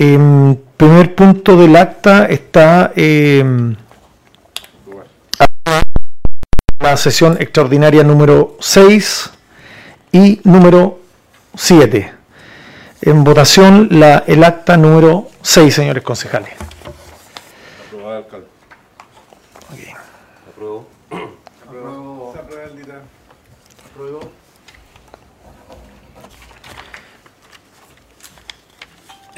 [0.00, 3.74] En primer punto del acta está em,
[6.78, 9.30] la sesión extraordinaria número 6
[10.12, 11.00] y número
[11.56, 12.12] 7.
[13.02, 16.52] En votación la, el acta número 6, señores concejales.
[17.88, 18.46] Aprobado, alcalde.
[20.48, 20.86] Apruebo.
[21.66, 22.32] Apruebo.
[22.34, 23.02] Se aprueba el dictamen.
[23.90, 24.20] Apruebo.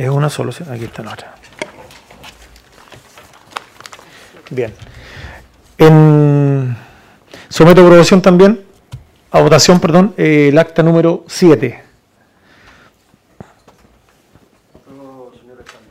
[0.00, 0.72] Es una solución.
[0.72, 1.34] Aquí está la otra.
[4.48, 4.74] Bien.
[5.76, 6.74] En,
[7.50, 8.64] someto a aprobación también,
[9.30, 11.84] a votación, perdón, el acta número 7.
[14.74, 15.90] Apruebo, señor alcalde.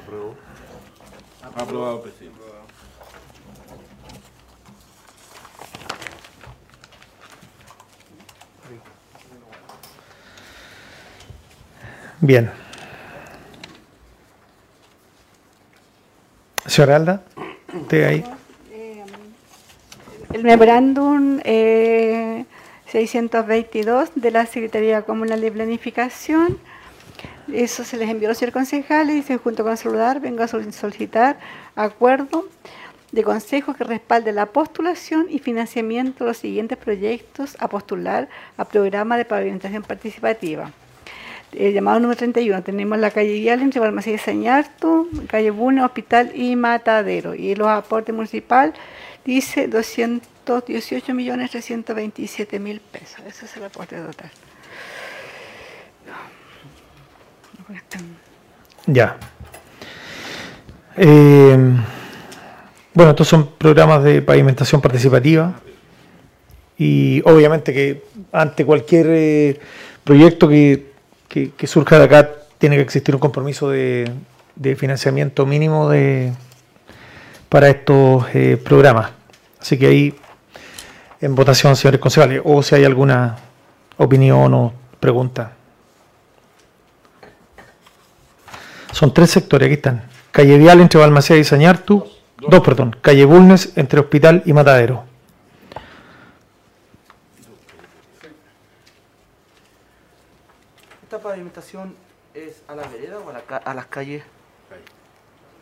[0.00, 0.36] Apruebo.
[1.56, 2.38] Aprobado, presidente.
[12.20, 12.63] Bien.
[16.66, 17.22] Señora Alda,
[17.74, 18.24] usted ahí.
[20.32, 22.44] El memorándum eh,
[22.90, 26.58] 622 de la Secretaría Comunal de Planificación,
[27.52, 30.48] eso se les envió a los señores concejales y dice, junto con celular vengo a
[30.48, 31.38] sol- solicitar
[31.76, 32.46] acuerdo
[33.12, 38.64] de consejo que respalde la postulación y financiamiento de los siguientes proyectos a postular a
[38.64, 40.72] programa de pavimentación participativa.
[41.56, 46.32] El llamado número 31, tenemos la calle Vial entre Balmaceda y Sañarto, calle Buna, Hospital
[46.34, 47.34] y Matadero.
[47.34, 48.72] Y los aportes municipal
[49.24, 53.20] dice 218 millones 327 mil pesos.
[53.26, 54.30] Ese es el aporte total.
[58.86, 59.16] Ya.
[60.96, 61.56] Eh,
[62.92, 65.54] bueno, estos son programas de pavimentación participativa
[66.76, 69.60] y obviamente que ante cualquier eh,
[70.04, 70.93] proyecto que,
[71.34, 74.08] que- que surja de acá tiene que existir un compromiso de,
[74.54, 76.32] de financiamiento mínimo de,
[77.48, 79.10] para estos eh, programas.
[79.60, 80.14] Así que ahí
[81.20, 83.36] en votación, señores concejales, o si hay alguna
[83.96, 85.50] opinión o pregunta.
[88.92, 90.04] Son tres sectores, aquí están.
[90.30, 92.06] Calle Vial entre Balmaceda y Sañartu.
[92.48, 92.94] Dos, perdón.
[93.00, 95.04] Calle Bulnes entre Hospital y Matadero.
[101.24, 101.94] Pavimentación
[102.34, 104.22] es a la vereda o a, la ca- a las calles?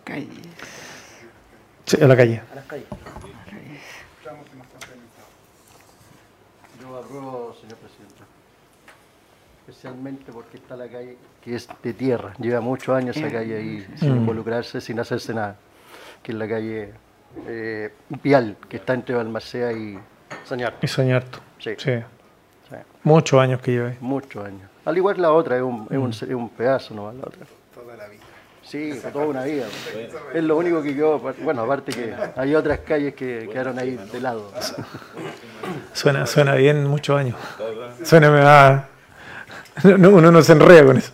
[0.04, 0.28] Calles.
[1.86, 2.42] Sí, a la calle.
[2.52, 2.86] A las calles.
[6.80, 8.22] Yo apruebo, señor presidente.
[9.68, 12.34] Especialmente porque está la calle que es de tierra.
[12.38, 15.56] Lleva muchos años esa calle ahí sin involucrarse, sin hacerse nada.
[16.22, 16.92] Que es la calle
[17.46, 19.98] eh, Vial, que está entre Balmaceda y
[20.44, 20.76] Sañar.
[20.82, 21.38] Y Sañartu.
[21.60, 21.70] Sí.
[21.78, 21.92] Sí.
[22.68, 23.96] Sí, Muchos años que lleve.
[24.00, 24.68] muchos años.
[24.84, 27.46] Al igual la otra, es un, es un, es un pedazo nomás la otra.
[27.74, 28.20] Toda la vida.
[28.64, 29.66] Sí, toda una vida.
[30.32, 31.18] Es lo único que quedó.
[31.18, 34.50] Bueno, aparte que hay otras calles que quedaron ahí de lado.
[35.92, 37.36] Suena, suena bien, muchos años.
[38.04, 38.88] Suena, me da-
[39.98, 41.12] no, uno no se enreda con eso.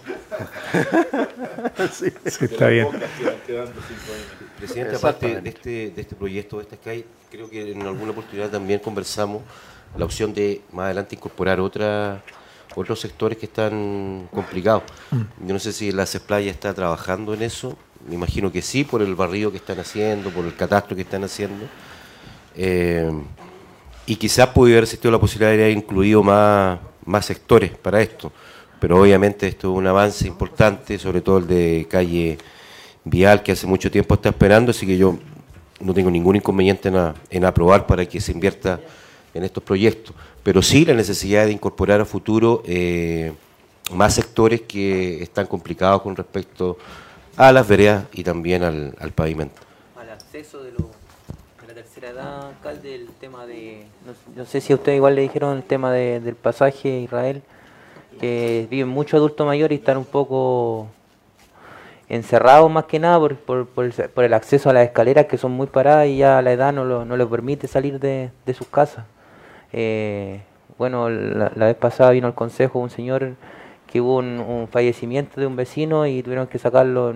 [1.93, 2.11] Sí.
[2.27, 2.89] Sí, está bien.
[4.59, 8.51] Presidente, aparte de este, de este proyecto, de esta Sky, creo que en alguna oportunidad
[8.51, 9.43] también conversamos
[9.97, 12.21] la opción de más adelante incorporar otra,
[12.79, 14.83] otros sectores que están complicados.
[15.13, 17.77] Yo no sé si la CESPLAYA está trabajando en eso,
[18.09, 21.25] me imagino que sí, por el barrido que están haciendo, por el catastro que están
[21.25, 21.67] haciendo.
[22.57, 23.11] Eh,
[24.07, 28.33] y quizás pudiera haber existido la posibilidad de haber incluido más, más sectores para esto.
[28.81, 32.39] Pero obviamente esto es un avance importante, sobre todo el de calle
[33.05, 35.19] Vial, que hace mucho tiempo está esperando, así que yo
[35.81, 38.81] no tengo ningún inconveniente en, a- en aprobar para que se invierta
[39.35, 40.15] en estos proyectos.
[40.43, 43.33] Pero sí la necesidad de incorporar a futuro eh,
[43.93, 46.79] más sectores que están complicados con respecto
[47.37, 49.61] a las veredas y también al, al pavimento.
[50.01, 50.91] al acceso de, lo-
[51.61, 53.87] de la tercera edad, alcalde, el tema de,
[54.37, 57.43] no, sé- si a usted igual le dijeron el tema de- del pasaje a Israel,
[58.21, 60.89] que viven muchos adultos mayores y están un poco
[62.09, 65.37] encerrados más que nada por, por, por el, por el acceso a las escaleras que
[65.39, 68.55] son muy paradas y ya la edad no, lo, no les permite salir de, de
[68.55, 69.05] sus casas.
[69.73, 70.41] Eh,
[70.79, 73.35] bueno, la, vez pasada vino al consejo un señor
[73.87, 77.15] que hubo un, fallecimiento de un vecino y tuvieron que sacarlo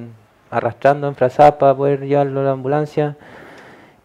[0.50, 3.16] arrastrando en frazada para poder llevarlo a la ambulancia.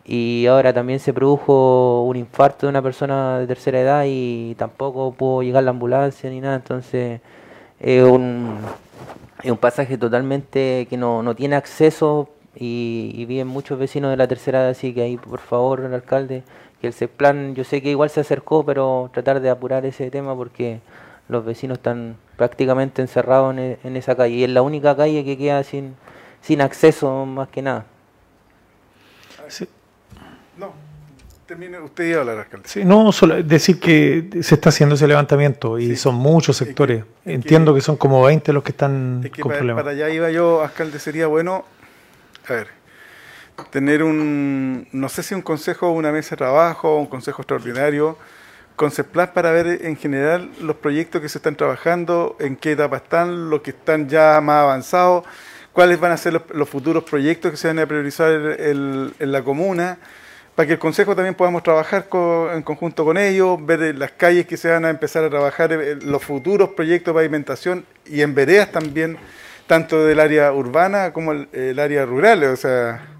[0.05, 5.11] Y ahora también se produjo un infarto de una persona de tercera edad y tampoco
[5.11, 6.55] pudo llegar la ambulancia ni nada.
[6.55, 7.19] Entonces
[7.79, 8.57] es un,
[9.44, 14.17] es un pasaje totalmente que no, no tiene acceso y, y viven muchos vecinos de
[14.17, 14.69] la tercera edad.
[14.69, 16.44] Así que ahí, por favor, el alcalde,
[16.81, 20.35] que el CEPLAN, yo sé que igual se acercó, pero tratar de apurar ese tema
[20.35, 20.79] porque
[21.29, 24.35] los vecinos están prácticamente encerrados en, e- en esa calle.
[24.35, 25.95] Y es la única calle que queda sin,
[26.41, 27.85] sin acceso más que nada.
[29.47, 29.68] Sí.
[30.57, 30.71] No,
[31.45, 32.68] termine, usted iba a hablar, alcalde.
[32.68, 35.95] Sí, no, solo decir que se está haciendo ese levantamiento y Sí.
[35.95, 37.00] son muchos Es que- sectores.
[37.00, 39.83] es que- Entiendo que, son como 20 los que están Es que con para, problemas.
[39.83, 41.65] para allá iba yo, alcalde, sería bueno,
[42.50, 42.68] a ver,
[43.71, 48.18] tener un, no sé si un consejo, una mesa de trabajo, un consejo extraordinario,
[48.75, 52.98] con CEPLAS para ver en general los proyectos que se están trabajando, en qué etapa
[52.98, 55.25] están, los que están ya más avanzados,
[55.74, 59.44] cuáles van a ser los, los futuros proyectos que se van a priorizar en la
[59.44, 59.98] comuna,
[60.57, 62.07] para que el Consejo también podamos trabajar
[62.54, 65.95] en conjunto con ellos, ver las calles que se van a empezar a trabajar, eh,
[66.01, 69.18] los futuros proyectos de pavimentación y en veredas también,
[69.68, 72.44] tanto del área urbana como el área rural.
[72.45, 73.16] O sea,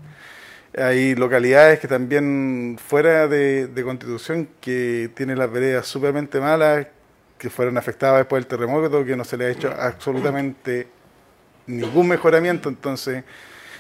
[0.77, 6.88] hay localidades que también fuera de, Constitución que tienen las veredas súpermente malas,
[7.38, 10.88] que fueron afectadas después del terremoto, que no se le ha hecho absolutamente
[11.65, 12.69] ningún mejoramiento.
[12.69, 13.24] Entonces,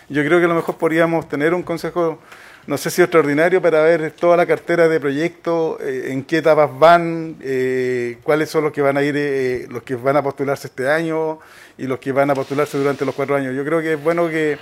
[0.09, 2.19] yo creo que a lo mejor podríamos tener un consejo,
[2.65, 6.69] no sé si extraordinario, para ver toda la cartera de proyectos, eh, en qué etapas
[6.79, 10.67] van, eh, cuáles son los que van a ir, eh, los que van a postularse
[10.67, 11.39] este año
[11.77, 13.55] y los que van a postularse durante los cuatro años.
[13.55, 14.57] Yo creo que es bueno que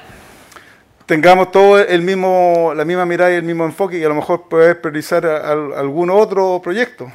[1.06, 4.48] tengamos todo el mismo, la misma mirada y el mismo enfoque y a lo mejor
[4.50, 7.12] poder priorizar algún otro proyecto.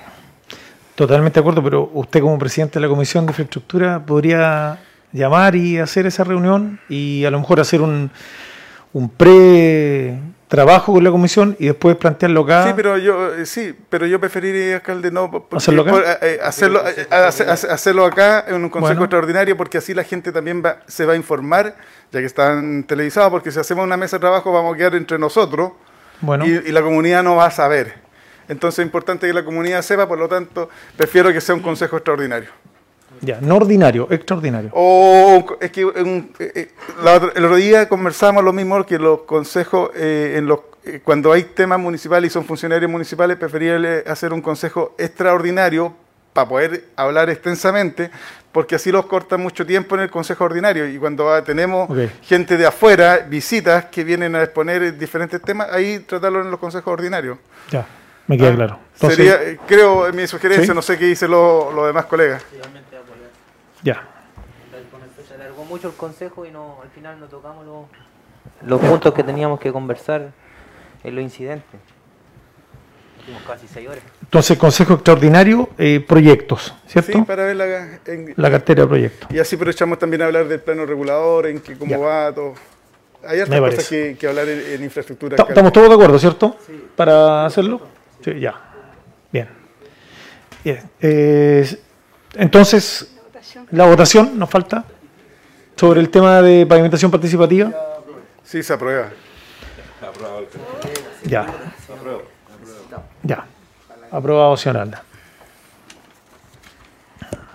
[0.95, 4.79] Totalmente de acuerdo, pero usted como presidente de la Comisión de Infraestructura podría
[5.13, 8.11] llamar y hacer esa reunión y a lo mejor hacer un,
[8.93, 9.09] un
[10.51, 12.67] pre-trabajo con la comisión y después plantearlo acá.
[12.67, 15.91] Sí, pero yo eh, sí, pero yo preferiría, alcalde, no ¿Hacerlo acá?
[15.93, 19.05] por- eh, eh, hacerlo, eh, hace- hace- hacerlo acá en un consejo Bueno.
[19.05, 21.77] extraordinario, porque así la gente también va- se va a informar,
[22.11, 25.19] ya que están televisados, porque si hacemos una mesa de trabajo vamos a quedar entre
[25.21, 25.71] nosotros
[26.21, 27.95] Bueno, y, y la comunidad no va a saber.
[28.49, 31.97] Entonces es importante que la comunidad sepa, por lo tanto, prefiero que sea un consejo
[31.97, 32.51] extraordinario.
[33.21, 34.71] Ya, no ordinario, extraordinario.
[34.75, 36.69] O es que en- eh, eh,
[37.05, 41.33] la el otro día conversamos lo mismo que los consejos, eh, en los, eh, cuando
[41.33, 45.95] hay temas municipales y son funcionarios municipales, preferible hacer un consejo extraordinario
[46.33, 48.09] para poder hablar extensamente,
[48.53, 50.87] porque así los corta mucho tiempo en el consejo ordinario.
[50.89, 51.89] Y cuando ah, tenemos
[52.23, 56.93] gente de afuera, visitas que vienen a exponer diferentes temas, ahí tratarlo en los consejos
[56.93, 57.37] ordinarios.
[57.71, 57.85] Ya,
[58.29, 58.79] me queda Ah, claro.
[58.95, 60.73] Entonces, Sería, creo, en mi sugerencia, Sí.
[60.75, 62.43] no sé qué dicen los los demás colegas.
[63.83, 64.07] Ya.
[65.29, 67.85] Se alargó mucho el consejo y no, al final no tocamos los,
[68.69, 70.33] los puntos que teníamos que conversar
[71.05, 71.81] en los incidentes.
[73.25, 74.03] Tuvimos casi seis horas.
[74.23, 77.13] Entonces, Consejo Extraordinario, eh, proyectos, ¿cierto?
[77.13, 79.31] Sí, para ver la, en- La cartera de proyectos.
[79.31, 81.99] Y así aprovechamos también a hablar del plano regulador, en que cómo Ya.
[81.99, 82.55] va todo.
[83.27, 83.61] Hay parece.
[83.61, 85.37] cosas que, que hablar en, en infraestructura.
[85.37, 86.57] ¿Estamos todos de acuerdo, cierto?
[86.97, 87.83] Para hacerlo.
[88.25, 88.55] Sí, ya.
[89.31, 89.49] Bien.
[90.65, 90.91] Bien.
[91.03, 91.79] Eh,
[92.35, 93.10] entonces,
[93.71, 94.85] la votación nos falta
[95.77, 97.73] sobre el tema de pavimentación participativa.
[98.45, 99.11] Sí, se aprueba.
[101.25, 101.47] Ya.
[103.23, 103.47] Ya.
[104.11, 105.05] Aprobado, señor Alda.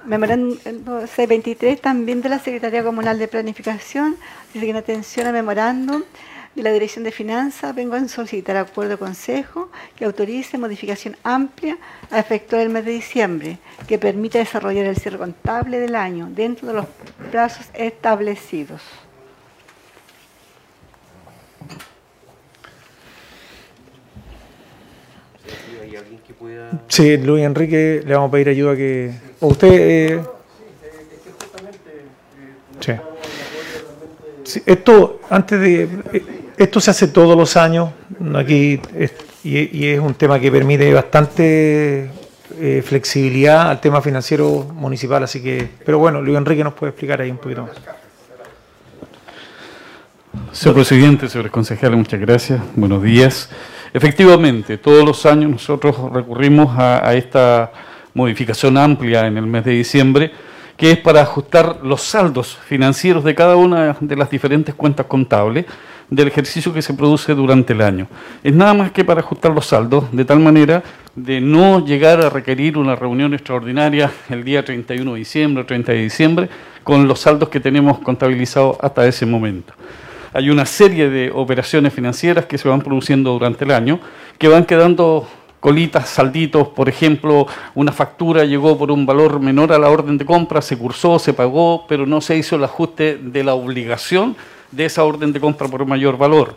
[0.06, 4.16] Memorando C23 también de la Secretaría Comunal de Planificación,
[4.54, 6.04] dice que en atención al memorándum
[6.56, 11.78] de la Dirección de Finanzas vengo a solicitar acuerdo de consejo que autorice modificación amplia
[12.10, 13.58] a efectuar el mes de diciembre,
[13.88, 16.86] que permita desarrollar el cierre contable del año dentro de los
[17.30, 18.82] plazos establecidos.
[25.84, 26.82] ¿Hay alguien que pueda...?
[26.88, 29.12] Sí, Luis Enrique, le vamos a pedir ayuda que...
[29.42, 29.70] ¿O usted...
[29.72, 30.22] eh,
[32.80, 32.94] Sí.
[34.44, 35.84] Sí, esto, antes de...
[36.14, 37.90] eh, Esto se hace todos los años,
[38.34, 38.80] aquí,
[39.44, 42.10] y, y es un tema que permite bastante
[42.58, 45.68] eh, flexibilidad al tema financiero municipal, así que...
[45.84, 47.72] Pero bueno, Luis Enrique nos puede explicar ahí un poquito más.
[50.54, 52.62] Señor presidente, señores concejales, muchas gracias.
[52.76, 53.50] Buenos días.
[53.94, 57.72] Efectivamente, todos los años nosotros recurrimos a esta
[58.14, 60.32] modificación amplia en el mes de diciembre,
[60.78, 65.66] que es para ajustar los saldos financieros de cada una de las diferentes cuentas contables
[66.10, 68.08] del ejercicio que se produce durante el año.
[68.44, 70.84] Es nada más que para ajustar los saldos, de tal manera
[71.16, 75.92] de no llegar a requerir una reunión extraordinaria el día 31 de diciembre o 30
[75.92, 76.50] de diciembre
[76.84, 79.74] con los saldos que tenemos contabilizados hasta ese momento
[80.36, 84.02] hay una serie de operaciones financieras que se van produciendo durante el año,
[84.38, 85.26] que van quedando
[85.62, 90.26] colitas, salditos, por ejemplo, una factura llegó por un valor menor a la orden de
[90.26, 94.36] compra, se cursó, se pagó, pero no se hizo el ajuste de la obligación
[94.76, 96.56] de esa orden de compra por mayor valor.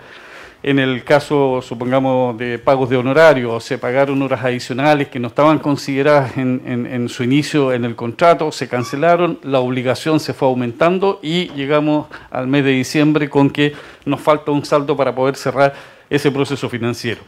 [0.60, 5.60] en el caso, supongamos, de pagos de honorarios, se pagaron horas adicionales que no estaban
[5.60, 11.20] consideradas en, en, su inicio en el contrato, se cancelaron, la obligación se fue aumentando
[11.22, 13.72] y llegamos al mes de diciembre con que
[14.04, 15.74] nos falta un saldo para poder cerrar
[16.10, 17.20] ese proceso financiero.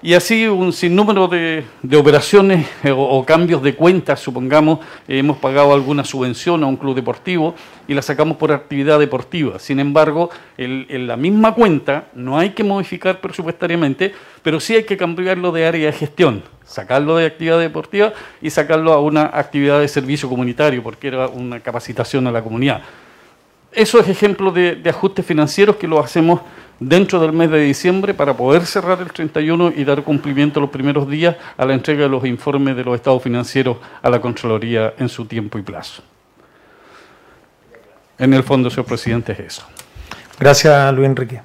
[0.00, 4.78] Y así un sinnúmero de, de operaciones eh, o, cambios de cuentas, supongamos,
[5.08, 7.56] hemos pagado alguna subvención a un club deportivo
[7.88, 9.58] y la sacamos por actividad deportiva.
[9.58, 14.14] Sin embargo, en la misma cuenta no hay que modificar presupuestariamente,
[14.44, 18.92] pero sí hay que cambiarlo de área de gestión, sacarlo de actividad deportiva y sacarlo
[18.92, 22.82] a una actividad de servicio comunitario, porque era una capacitación a la comunidad.
[23.72, 26.40] Eso es ejemplo de ajustes financieros que lo hacemos
[26.80, 31.08] dentro del mes de diciembre para poder cerrar el 31 y dar cumplimiento los primeros
[31.08, 35.08] días a la entrega de los informes de los estados financieros a la Contraloría en
[35.08, 36.02] su tiempo y plazo.
[38.18, 39.62] En el fondo, señor presidente, es eso.
[40.38, 41.40] Gracias, Luis Enrique.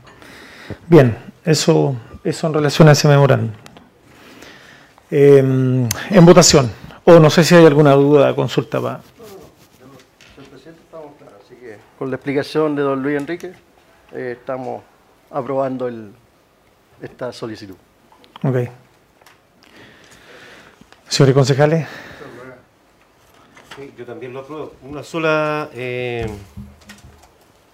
[0.87, 3.53] Bien, eso, eso en relación a ese memorando.
[5.11, 6.71] Em, en votación,
[7.03, 9.01] o no sé si hay alguna duda, consulta para...
[10.35, 13.53] Señor presidente, estamos claros, así que con la explicación de don Luis Enrique,
[14.11, 14.81] eh, estamos
[15.33, 16.13] aprobando el,
[17.01, 17.75] esta solicitud.
[18.43, 18.69] Ok.
[21.09, 21.87] Señores concejales.
[23.97, 24.73] yo también lo apruebo.
[24.83, 26.27] Una sola eh,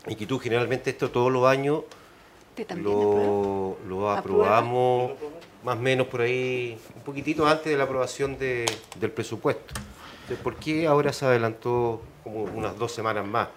[0.07, 0.39] inquietud.
[0.39, 1.83] Generalmente esto todos los años
[2.75, 5.13] lo, lo, aprobamos
[5.63, 8.65] más o menos por ahí, un poquitito antes de la aprobación de,
[8.99, 9.73] del presupuesto.
[10.43, 13.47] ¿Por qué ahora se adelantó como unas dos semanas más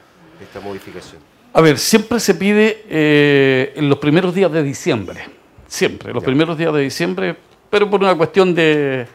[0.41, 1.32] esta modificación?
[1.55, 5.21] A ver, siempre se pide eh, en los primeros días de diciembre,
[5.67, 7.37] siempre, los primeros días de diciembre,
[7.69, 9.07] pero por una cuestión de,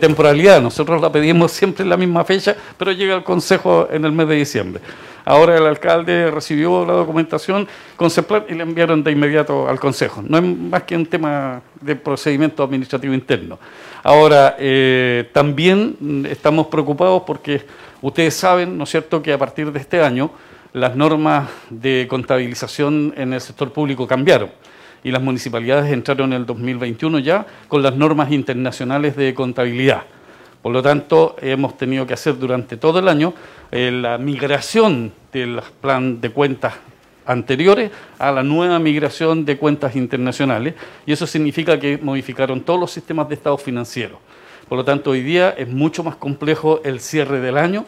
[0.00, 0.62] temporalidad.
[0.62, 4.28] Nosotros la pedimos siempre en la misma fecha, pero llega al Consejo en el mes
[4.28, 4.82] de diciembre.
[5.26, 8.10] Ahora el alcalde recibió la documentación con
[8.48, 10.22] y le enviaron de inmediato al Consejo.
[10.26, 13.58] No es más que un tema de procedimiento administrativo interno.
[14.02, 17.64] Ahora, eh, también estamos preocupados porque
[18.02, 20.30] ustedes saben, ¿no es cierto?, que a partir de este año
[20.74, 24.50] las normas de contabilización en el sector público cambiaron
[25.04, 30.02] y las municipalidades entraron en el 2021 ya con las normas internacionales de contabilidad.
[30.62, 33.34] Por lo tanto, hemos tenido que hacer durante todo el año
[33.70, 36.74] eh, la migración del plan de cuentas
[37.24, 40.74] anteriores a la nueva migración de cuentas internacionales
[41.06, 44.18] y eso significa que modificaron todos los sistemas de estado financiero.
[44.68, 47.84] Por lo tanto, hoy día es mucho más complejo el cierre del año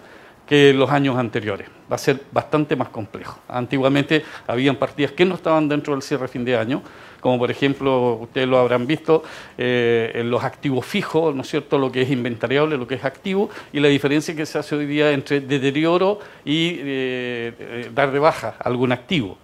[0.46, 1.68] que los años anteriores.
[1.90, 3.38] Va a ser bastante más complejo.
[3.48, 6.82] Antiguamente habían partidas que no estaban dentro del cierre fin de año,
[7.20, 9.24] como por ejemplo, ustedes lo habrán visto,
[9.58, 13.04] eh, en los activos fijos, ¿no es cierto?, lo que es inventariable, lo que es
[13.04, 18.12] activo, y la diferencia que se hace hoy día entre deterioro y eh, eh, dar
[18.12, 19.38] de baja algún activo.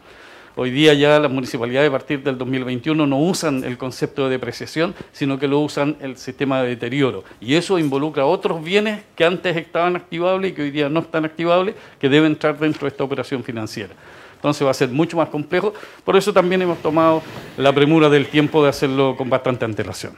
[0.54, 4.94] Hoy día ya las municipalidades a partir del 2021 no usan el concepto de depreciación,
[5.12, 7.24] sino que lo usan el sistema de deterioro.
[7.40, 11.24] Y eso involucra otros bienes que antes estaban activables y que hoy día no están
[11.24, 13.94] activables, que deben entrar dentro de esta operación financiera.
[14.34, 15.72] Entonces va a ser mucho más complejo.
[16.04, 17.22] Por eso también hemos tomado
[17.56, 20.14] la premura del tiempo de hacerlo con bastante antelación.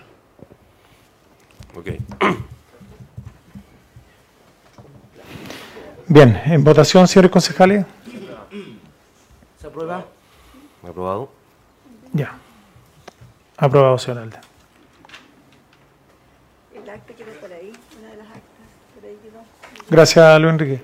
[6.08, 7.86] Bien, en votación, señores concejales.
[9.60, 10.13] ¿Se aprueba?
[10.88, 11.28] Aprobado.
[12.12, 12.38] Ya.
[13.56, 14.40] Aprobado, señor Alda.
[16.74, 18.42] El acta quedó por ahí, una de las actas.
[18.94, 19.90] Por ahí quedó.
[19.90, 20.82] Gracias, Luis Enrique.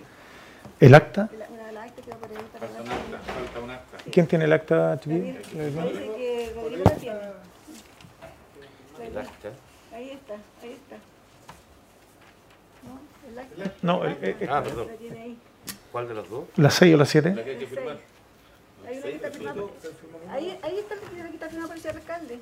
[0.81, 1.29] ¿El acta?
[1.53, 2.37] Una de las actas quedó por ahí.
[2.59, 3.33] Falta un acta.
[3.33, 3.97] Falta un acta.
[4.11, 5.21] ¿Quién tiene el acta, Chiqui?
[5.21, 7.21] Dice que Rodrigo la tiene.
[9.03, 9.49] ¿El acta?
[9.93, 10.97] Ahí está, ahí está.
[12.87, 13.29] ¿No?
[13.29, 13.73] ¿El acta?
[13.83, 14.89] No, el, el, ah, perdón.
[15.93, 16.45] ¿Cuál de los dos?
[16.57, 17.35] ¿La 6 o la 7?
[17.35, 17.99] La que hay que firmar.
[19.03, 19.63] Que firmada.
[20.31, 22.39] Ahí, ahí está la que está firmada por el señor alcalde.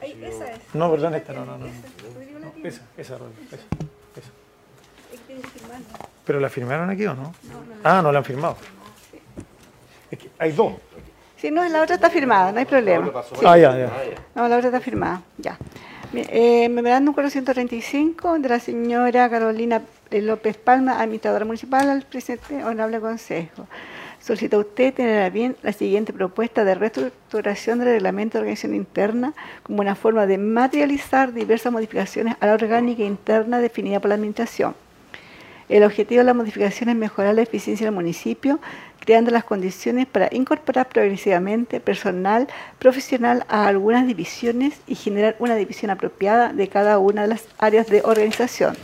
[0.00, 0.60] Ahí, esa es.
[0.74, 1.66] No, perdón, esta no, no, no.
[1.66, 4.30] Esa, esa, esa, esa.
[6.24, 7.34] ¿Pero la firmaron aquí o no?
[7.84, 8.56] Ah, no la han firmado.
[10.10, 10.74] Es que hay dos.
[11.36, 13.10] Sí, no, la otra está firmada, no hay problema.
[13.44, 13.90] Ah, ya, ya.
[14.34, 15.58] No, la otra está firmada, ya.
[16.14, 23.66] Eh, memorándum 435 de la señora Carolina López Palma, administradora municipal, al presidente honorable consejo.
[24.22, 29.34] Solicita usted tener a bien la siguiente propuesta de reestructuración del reglamento de organización interna
[29.64, 34.76] como una forma de materializar diversas modificaciones a la orgánica interna definida por la Administración.
[35.68, 38.60] El objetivo de la modificación es mejorar la eficiencia del municipio,
[39.00, 42.46] creando las condiciones para incorporar progresivamente personal
[42.78, 47.88] profesional a algunas divisiones y generar una división apropiada de cada una de las áreas
[47.88, 48.76] de organización,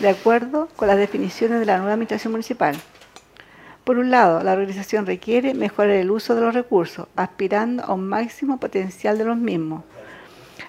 [0.00, 2.74] de acuerdo con las definiciones de la nueva Administración Municipal.
[3.84, 8.08] Por un lado, la organización requiere mejorar el uso de los recursos, aspirando a un
[8.08, 9.82] máximo potencial de los mismos.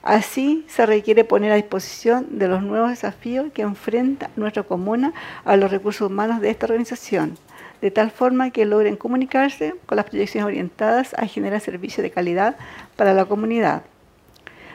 [0.02, 5.14] Así, se requiere poner a disposición de los nuevos desafíos que enfrenta nuestra comuna
[5.46, 7.38] a los recursos humanos de esta organización,
[7.82, 12.56] de tal forma que logren comunicarse con las proyecciones orientadas a generar servicios de calidad
[12.96, 13.84] para la comunidad.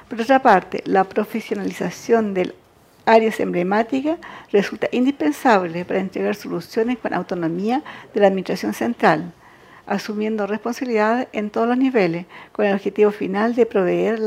[0.09, 2.55] Por otra parte, la profesionalización del
[3.07, 4.19] áreas emblemáticas
[4.53, 7.83] resulta indispensable para entregar soluciones con autonomía
[8.13, 9.33] de la Administración Central,
[9.87, 14.21] asumiendo responsabilidad en todos los niveles, con el objetivo final de proveer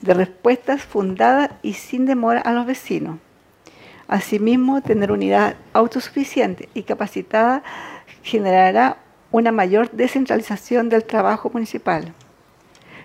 [0.00, 3.18] de respuestas fundadas y sin demora a los vecinos.
[4.08, 7.62] Asimismo, tener unidad autosuficiente y capacitada
[8.22, 8.98] generará
[9.30, 12.12] una mayor descentralización del trabajo municipal.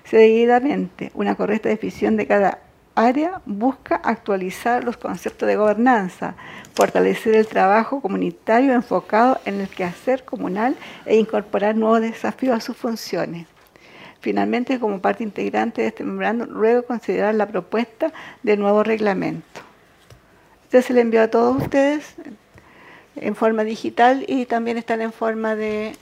[0.03, 2.59] Seguidamente, una correcta definición de cada
[2.97, 6.35] área busca actualizar los conceptos de gobernanza,
[6.73, 10.75] fortalecer el trabajo comunitario enfocado en el quehacer comunal
[11.05, 13.47] e incorporar nuevos desafíos a sus funciones.
[14.19, 18.11] Finalmente, como parte integrante de este memorando, ruego considerar la propuesta
[18.41, 19.61] de nuevo reglamento.
[20.63, 22.15] Este se le envió a todos ustedes
[23.15, 25.95] en forma digital y también están en forma de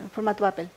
[0.00, 0.70] en formato papel.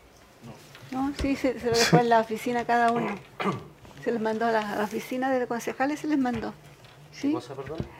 [0.91, 3.15] No, sí, se, se lo dejó en la oficina cada uno.
[4.03, 6.53] Se les mandó a la, oficina de concejales, se les mandó.
[7.11, 7.35] ¿Sí?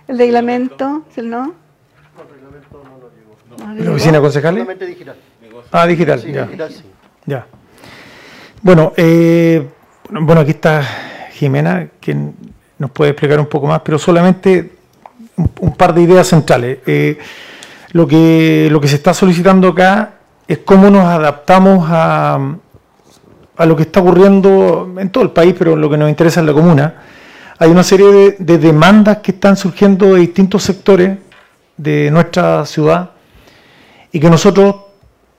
[0.08, 1.54] El reglamento, ¿no?
[2.18, 3.84] El reglamento no lo llegó.
[3.84, 4.80] ¿La oficina de concejales?
[4.80, 5.16] digital.
[5.72, 6.50] Ah, digital, ya.
[7.26, 7.48] Ya.
[8.62, 9.68] Bueno, eh,
[10.10, 10.84] bueno, aquí está
[11.34, 12.36] Jimena, quien
[12.78, 14.72] nos puede explicar un poco más, pero solamente
[15.36, 16.80] un, par de ideas centrales.
[16.86, 17.18] Eh,
[17.92, 20.16] lo, que, lo que se está solicitando acá
[20.48, 22.56] es cómo nos adaptamos a,
[23.62, 26.48] a lo que está ocurriendo en todo el país, pero lo que nos interesa en
[26.48, 26.96] la comuna.
[27.60, 31.20] Hay una serie de, demandas que están surgiendo de distintos sectores
[31.78, 33.12] de nuestra ciudad
[34.12, 34.76] y que nosotros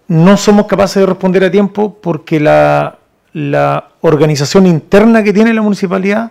[0.07, 2.97] no somos capaces de responder a tiempo porque la,
[3.33, 6.31] la organización interna que tiene la municipalidad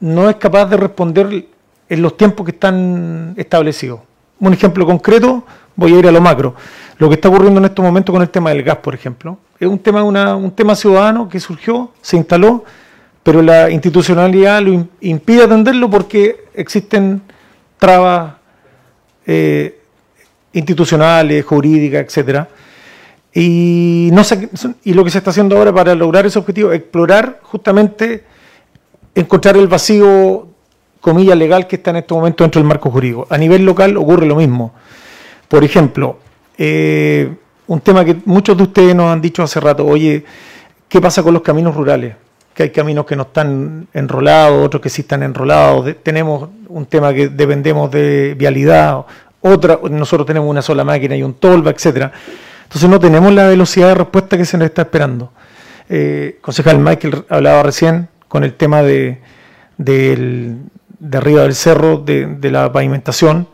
[0.00, 1.46] no es capaz de responder
[1.88, 4.00] en los tiempos que están establecidos.
[4.40, 6.54] Un ejemplo concreto, voy a ir a lo macro.
[6.98, 9.68] Lo que está ocurriendo en estos momentos con el tema del gas, por ejemplo es
[9.68, 12.64] un tema, un tema ciudadano que surgió, se instaló,
[13.22, 17.22] pero la institucionalidad lo impide atenderlo porque existen
[17.78, 18.34] trabas
[19.26, 19.80] eh,
[20.52, 22.48] institucionales, jurídicas, etcétera.
[23.32, 24.22] Y, no
[24.84, 28.24] y lo que se está haciendo ahora para lograr ese objetivo, explorar justamente,
[29.14, 30.48] encontrar el vacío,
[31.00, 33.26] comilla, legal que está en este momento dentro del marco jurídico.
[33.30, 34.72] A nivel local ocurre lo mismo.
[35.48, 36.18] Por ejemplo,
[36.58, 37.32] eh,
[37.66, 40.24] un tema que muchos de ustedes nos han dicho hace rato, oye,
[40.88, 42.14] ¿qué pasa con los caminos rurales?
[42.54, 47.12] Que hay caminos que no están enrolados, otros que sí están enrolados, tenemos un tema
[47.12, 49.04] que dependemos de vialidad,
[49.40, 52.12] otra, nosotros tenemos una sola máquina y un tolva, etcétera.
[52.64, 55.32] Entonces no tenemos la velocidad de respuesta que se nos está esperando.
[55.88, 59.20] Eh, concejal Michael hablaba recién con el tema de,
[59.76, 60.56] de
[61.12, 63.46] arriba del cerro, de, de la pavimentación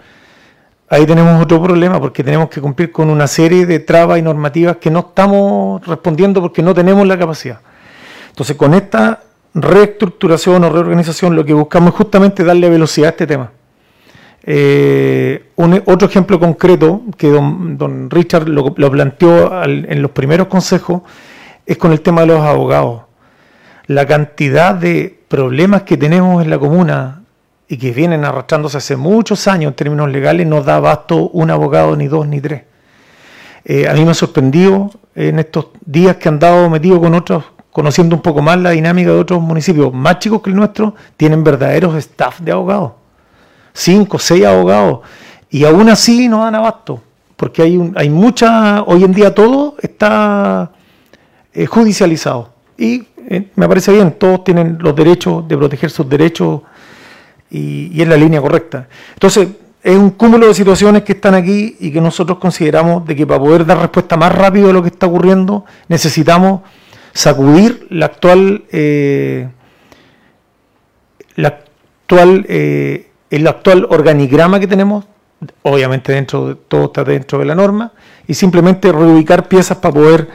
[0.93, 4.77] ahí tenemos otro problema porque tenemos que cumplir con una serie de trabas y normativas
[4.77, 7.61] que no estamos respondiendo porque no tenemos la capacidad.
[8.29, 9.23] Entonces, con esta
[9.55, 13.51] reestructuración o reorganización, lo que buscamos es justamente darle velocidad a este tema.
[14.45, 21.03] Eh, otro ejemplo concreto que don, Richard lo, planteó en los primeros consejos
[21.65, 23.03] es con el tema de los abogados.
[23.87, 27.22] La cantidad de problemas que tenemos en la comuna
[27.73, 31.97] y que vienen arrastrándose hace muchos años en términos legales, no da abasto un abogado,
[31.97, 32.65] ni dos, ni tres.
[33.65, 37.45] Eh, a mí me ha sorprendido en estos días que han dado metido con otros,
[37.71, 41.43] conociendo un poco más la dinámica de otros municipios más chicos que el nuestro, tienen
[41.43, 42.93] verdaderos staff de abogados.
[43.73, 45.01] Cinco, seis abogados.
[45.49, 47.01] Y aún así no dan abasto.
[47.37, 50.73] Porque hay, hay mucha, hoy en día todo está
[51.55, 52.51] eh, judicializado.
[52.77, 56.61] Y eh, me parece bien, todos tienen los derechos de proteger sus derechos
[57.53, 58.89] y, es la línea correcta.
[59.13, 59.49] Entonces,
[59.83, 63.41] es un cúmulo de situaciones que están aquí y que nosotros consideramos de que para
[63.41, 66.61] poder dar respuesta más rápido a lo que está ocurriendo necesitamos
[67.13, 69.49] sacudir la actual eh,
[71.35, 75.05] la actual eh, el actual organigrama que tenemos
[75.63, 77.93] obviamente dentro de, todo está dentro de la norma
[78.29, 80.29] y simplemente reubicar piezas para poder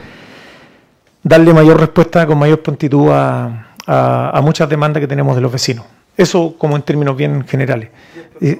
[1.22, 5.86] darle mayor respuesta con mayor prontitud a muchas demandas que tenemos de los vecinos
[6.18, 7.90] eso como en términos bien generales.
[8.40, 8.50] ¿Y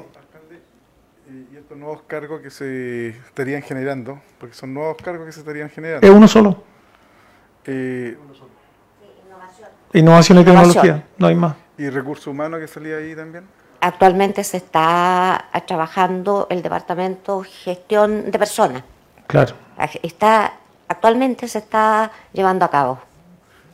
[1.57, 4.21] estos, nuevos, cargos que se estarían generando?
[4.39, 6.07] Porque son nuevos cargos que se estarían generando.
[6.07, 6.63] ¿Es uno solo?
[7.67, 8.17] Eh,
[9.93, 11.55] Innovación y tecnología, no hay más.
[11.77, 13.45] ¿Y recursos humanos que salía ahí también?
[13.81, 18.83] Actualmente se está trabajando el departamento gestión de personas.
[19.27, 19.55] Claro.
[20.03, 20.53] Está,
[20.89, 23.08] actualmente se está llevando a cabo.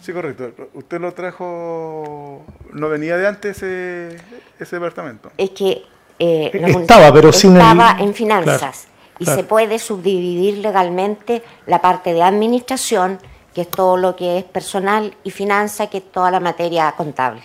[0.05, 0.51] Sí, correcto.
[0.75, 4.19] ¿Usted lo trajo, no venía de antes ese,
[4.61, 5.31] ese departamento?
[5.39, 5.83] Es que
[6.19, 9.41] eh, la Estaba, pero sin el- estaba en finanzas Claro, y claro.
[9.41, 13.19] se puede subdividir legalmente la parte de administración,
[13.55, 17.41] que es todo lo que es personal, y finanza, que es toda la materia contable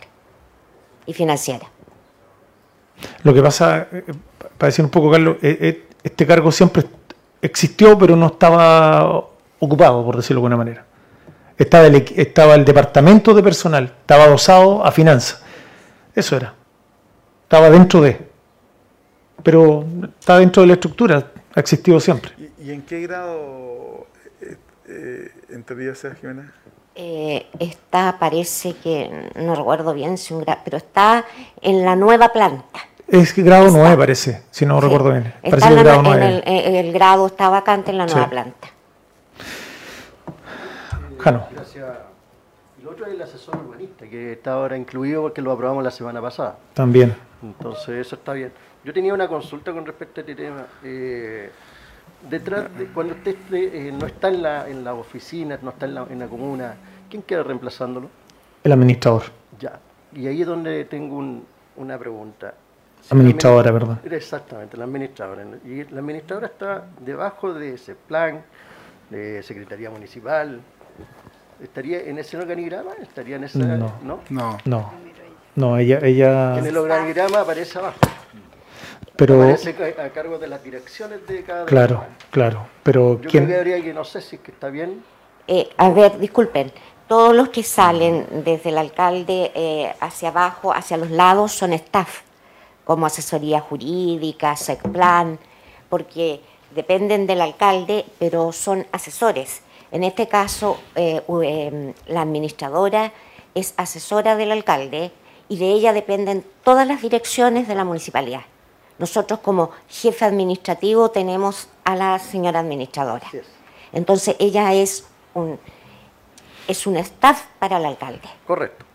[1.05, 1.65] y financiera.
[3.23, 4.03] Lo que pasa, eh,
[4.57, 6.83] para decir un poco, Carlos, eh, eh, este cargo siempre
[7.41, 9.27] existió, pero no estaba
[9.59, 10.88] ocupado, por decirlo de alguna manera.
[11.59, 15.43] Estaba el, equi- estaba el departamento de personal, estaba adosado a finanzas.
[16.15, 16.55] Eso era.
[17.43, 18.27] Estaba dentro de.
[19.43, 19.85] Pero
[20.19, 22.31] está dentro de la estructura, ha existido siempre.
[22.37, 24.07] ¿Y, y en qué grado
[24.41, 25.31] eh, eh,
[25.91, 26.53] esa Jimena?
[26.95, 31.25] Eh, está, parece que, no recuerdo bien si un pero está
[31.61, 32.79] en la nueva planta.
[33.07, 33.79] Es que grado Está.
[33.79, 34.85] 9 parece, si no Sí.
[34.85, 35.33] recuerdo bien.
[35.41, 36.27] Está Parece en que la grado nue- en 9.
[36.45, 38.13] el, eh, el grado está vacante en la Sí.
[38.15, 38.67] nueva planta.
[41.19, 41.47] Jano.
[41.51, 41.85] Gracias.
[42.83, 46.21] Lo otro es el asesor urbanista, que está ahora incluido porque lo aprobamos la semana
[46.21, 46.57] pasada.
[46.73, 47.13] También.
[47.43, 48.51] Entonces, eso está bien.
[48.85, 50.65] Yo tenía una consulta con respecto a este tema.
[50.83, 51.49] Eh,
[52.29, 55.95] detrás de, cuando usted eh, no está en la, en la oficina, no está en
[55.95, 56.75] la, en la comuna,
[57.09, 58.09] ¿quién queda reemplazándolo?
[58.63, 59.23] El administrador.
[59.59, 59.77] Ya.
[60.13, 62.53] Y ahí es donde tengo un- una pregunta.
[63.01, 63.99] Si Administradora, perdón.
[64.09, 65.43] Exactamente, la administradora.
[65.65, 68.41] Y la administradora está debajo de ese plan,
[69.09, 70.61] de Secretaría Municipal.
[71.61, 72.91] ¿Estaría en ese organigrama?
[73.01, 73.59] ¿Estaría en esa...?
[73.59, 73.93] No.
[74.01, 74.19] ¿No?
[74.29, 74.57] No.
[74.65, 74.91] No.
[75.55, 77.97] No, ella, ella En el organigrama aparece abajo.
[79.15, 83.47] pero Aparece a cargo de las direcciones de cada claro, claro, pero Yo creo quién
[83.47, 85.03] que habría que, no sé si es que está bien.
[85.47, 86.71] Eh, a ver, disculpen,
[87.09, 92.21] todos los que salen desde el alcalde eh, hacia abajo, hacia los lados, son staff,
[92.85, 95.39] como asesoría jurídica, SECPLAN,
[95.89, 96.41] porque
[96.73, 99.61] dependen del alcalde, pero son asesores.
[99.91, 103.11] En este caso, eh, em, la administradora
[103.55, 105.11] es asesora del alcalde
[105.47, 108.41] y de ella dependen todas las direcciones de la municipalidad.
[108.99, 113.27] Nosotros como jefe administrativo tenemos a la señora administradora.
[113.91, 115.57] Entonces ella es un,
[116.67, 118.29] es un staff para el alcalde.
[118.45, 118.85] Correcto.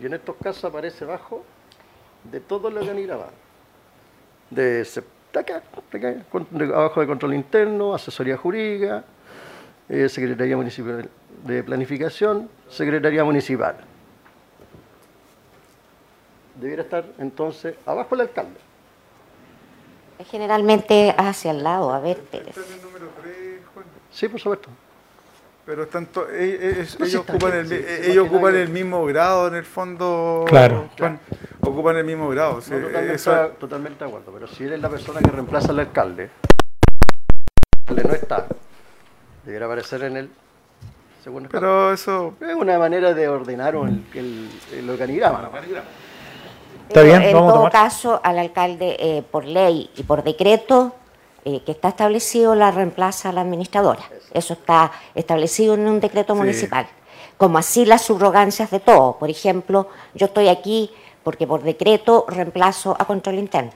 [0.00, 1.42] Y en estos casos aparece abajo
[2.24, 3.26] de todo el organigrama.
[4.50, 6.24] De, de acá, de acá,
[6.76, 9.04] abajo de control interno, asesoría jurídica,
[9.88, 11.08] eh, Secretaría Municipal
[11.44, 13.76] de Planificación, Secretaría Municipal.
[16.60, 18.60] Debiera estar entonces abajo el alcalde.
[20.30, 22.56] Generalmente hacia el lado, a ver, Pérez.
[22.56, 23.34] Está en el número 3,
[23.74, 23.86] Juan.
[24.12, 24.68] Sí, por supuesto.
[25.66, 28.08] Pero tanto, es- No, sí ellos está ocupan, bien, el, sí, mi- sí, eh, más
[28.08, 30.44] ellos ocupan nada el mismo grado en el fondo.
[30.46, 30.88] Claro.
[30.98, 31.18] Juan.
[31.60, 32.60] Ocupan el mismo grado.
[32.60, 34.32] sí, No, totalmente, eso- totalmente de acuerdo.
[34.32, 36.24] Pero si eres la persona que reemplaza al alcalde,
[37.88, 38.46] el alcalde no está,
[39.44, 40.30] debiera aparecer en el
[41.22, 41.70] segundo escalón.
[41.70, 42.34] pero eso.
[42.40, 45.42] Es una manera de ordenar el, el, el organigrama.
[45.42, 45.48] ¿no?
[45.58, 45.72] Está
[46.92, 47.72] Pero bien, en vamos a todo tomar.
[47.72, 50.94] caso, al alcalde eh, por ley y por decreto
[51.44, 54.02] eh, que está establecido la reemplaza la administradora.
[54.32, 56.38] Eso está establecido en un decreto Sí.
[56.40, 56.86] municipal.
[57.36, 59.18] Como así las subrogancias de todo.
[59.18, 60.90] Por ejemplo, yo estoy aquí
[61.22, 63.72] porque por decreto reemplazo a control interno.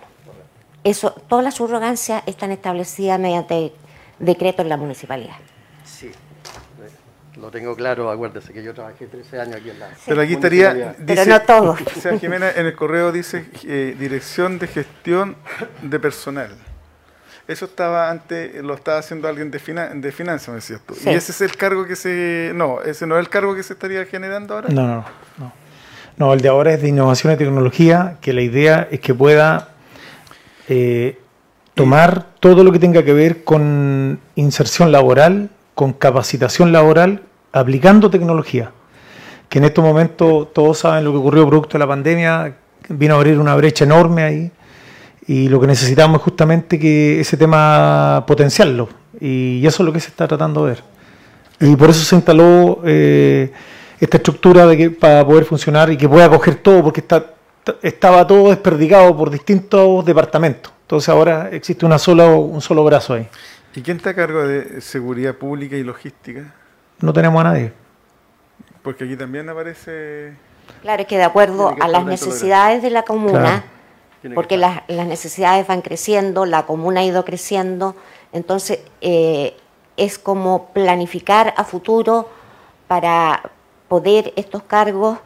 [0.84, 3.72] Eso, todas las subrogancias están establecidas mediante
[4.18, 5.36] decreto en la municipalidad.
[5.88, 6.10] Sí.
[7.40, 9.88] Lo tengo claro, acuérdese que yo trabajé 13 años aquí en la.
[10.06, 10.96] Pero aquí estaría.
[11.06, 11.70] Pero no todo.
[11.96, 15.36] O sea, Jimena, en el correo dice eh, Dirección de Gestión
[15.82, 16.50] de Personal.
[17.46, 20.94] Eso estaba antes, lo estaba haciendo alguien de, fina- de finanzas, me decías tú.
[20.94, 21.08] Sí.
[21.10, 22.50] Y ese es el cargo que se.
[22.54, 24.68] No, ese no es el cargo que se estaría generando ahora.
[24.70, 25.04] No, no,
[25.38, 25.52] no.
[26.16, 29.68] No, el de ahora es de innovación y tecnología, que la idea es que pueda
[30.68, 31.18] eh,
[31.74, 38.72] tomar todo lo que tenga que ver con inserción laboral, con capacitación laboral, aplicando tecnología.
[39.48, 42.56] Que en estos momentos todos saben lo que ocurrió producto de la pandemia,
[42.88, 44.50] vino a abrir una brecha enorme ahí,
[45.28, 48.88] y lo que necesitamos es justamente que ese tema potenciarlo,
[49.20, 50.82] y eso es lo que se está tratando de ver.
[51.60, 53.52] Y por eso se instaló eh,
[54.00, 54.66] esta estructura
[54.98, 57.04] para poder funcionar y que pueda coger todo, porque
[57.82, 60.72] estaba todo desperdigado por distintos departamentos.
[60.82, 63.28] Entonces ahora existe un solo brazo ahí.
[63.78, 66.52] ¿Y quién está a cargo de seguridad pública y logística?
[67.00, 67.72] No tenemos a nadie.
[68.82, 70.32] Porque aquí también aparece.
[70.82, 73.62] Claro, es que de acuerdo que a las necesidades de la comuna,
[74.20, 74.34] Claro.
[74.34, 77.94] Porque las, las necesidades van creciendo, la comuna ha ido creciendo,
[78.32, 79.56] entonces eh,
[79.96, 82.28] es como planificar a futuro
[82.88, 83.40] para
[83.86, 85.20] poder estos cargos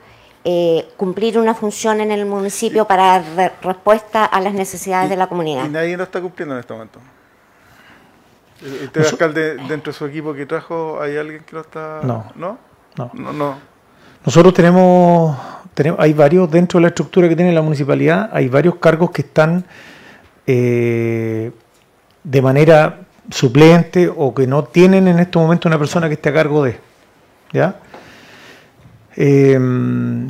[0.45, 5.17] eh, cumplir una función en el municipio para dar re- respuesta a las necesidades de
[5.17, 5.65] la Y comunidad.
[5.71, 6.99] nadie lo está cumpliendo en este momento.
[8.85, 12.01] ¿Usted, Noso- alcalde, dentro de su equipo que trajo, hay alguien que lo está...?
[12.03, 12.27] No.
[12.37, 12.59] ¿No?
[12.97, 13.11] No.
[13.15, 13.59] No, no.
[14.25, 15.37] Nosotros tenemos,
[15.75, 19.23] tenemos, hay varios dentro de la estructura que tiene la municipalidad, hay varios cargos que
[19.23, 19.65] están
[20.47, 21.51] eh,
[22.23, 26.35] de manera suplente o que no tienen en este momento una persona que esté a
[26.35, 26.79] cargo de.
[27.53, 27.77] ¿Ya?
[29.17, 29.59] Eh,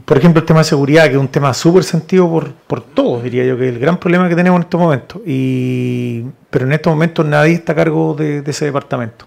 [0.05, 3.23] por ejemplo, el tema de seguridad, que es un tema súper sentido por, por todos,
[3.23, 5.21] diría yo, que es el gran problema que tenemos en estos momentos.
[5.27, 9.27] Y, pero en estos momentos nadie está a cargo de, ese departamento.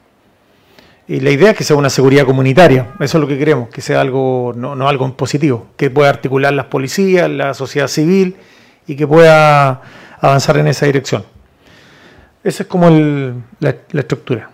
[1.08, 3.80] Y la idea es que sea una seguridad comunitaria, eso es lo que queremos, que
[3.82, 8.36] sea algo, no, no algo positivo, que pueda articular las policías, la sociedad civil
[8.88, 9.82] y que pueda
[10.20, 11.24] avanzar en esa dirección.
[12.44, 14.50] Esa es como el- la, la estructura.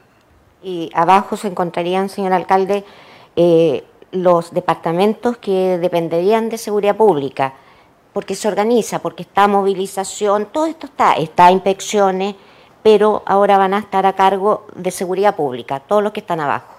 [0.61, 2.83] Y abajo se encontrarían, señor alcalde,
[3.37, 7.53] eh, los departamentos que dependerían de seguridad pública,
[8.13, 12.35] porque se organiza, porque está movilización, todo esto está, está inspecciones,
[12.83, 16.75] pero ahora van a estar a cargo de seguridad pública, todos los que están abajo.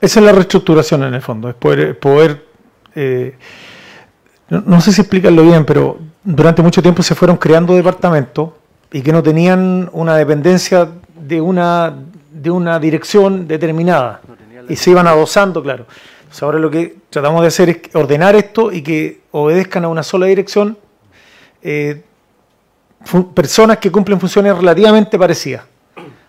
[0.00, 2.46] Esa es la reestructuración en el fondo, es poder,
[2.94, 3.36] eh,
[4.48, 8.50] no, no sé si explicarlo bien, pero durante mucho tiempo se fueron creando departamentos
[8.90, 11.94] y que no tenían una dependencia de una,
[12.32, 14.20] de una dirección determinada
[14.68, 15.86] y se iban adosando, claro.
[16.20, 20.02] Entonces ahora lo que tratamos de hacer es ordenar esto y que obedezcan a una
[20.02, 20.78] sola dirección
[21.62, 22.02] eh,
[23.34, 25.64] personas que cumplen funciones relativamente parecidas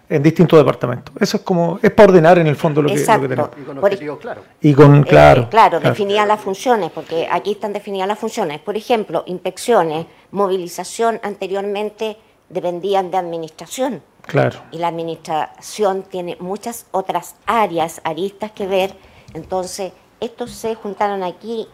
[0.10, 1.16] en distintos departamentos.
[1.20, 3.28] Eso es como, es para ordenar en el fondo lo que, lo que Exacto.
[3.28, 3.50] tenemos.
[3.58, 4.44] Y con objetivos claros.
[4.62, 5.50] Y con, Eh, claro.
[5.50, 8.60] claro, definidas las funciones, porque aquí están definidas las funciones.
[8.60, 12.18] Por ejemplo, inspecciones, movilización anteriormente
[12.50, 14.02] dependían de administración.
[14.26, 14.60] Claro.
[14.72, 18.96] y la administración tiene muchas otras áreas, aristas que ver.
[19.34, 21.68] Entonces, estos se juntaron aquí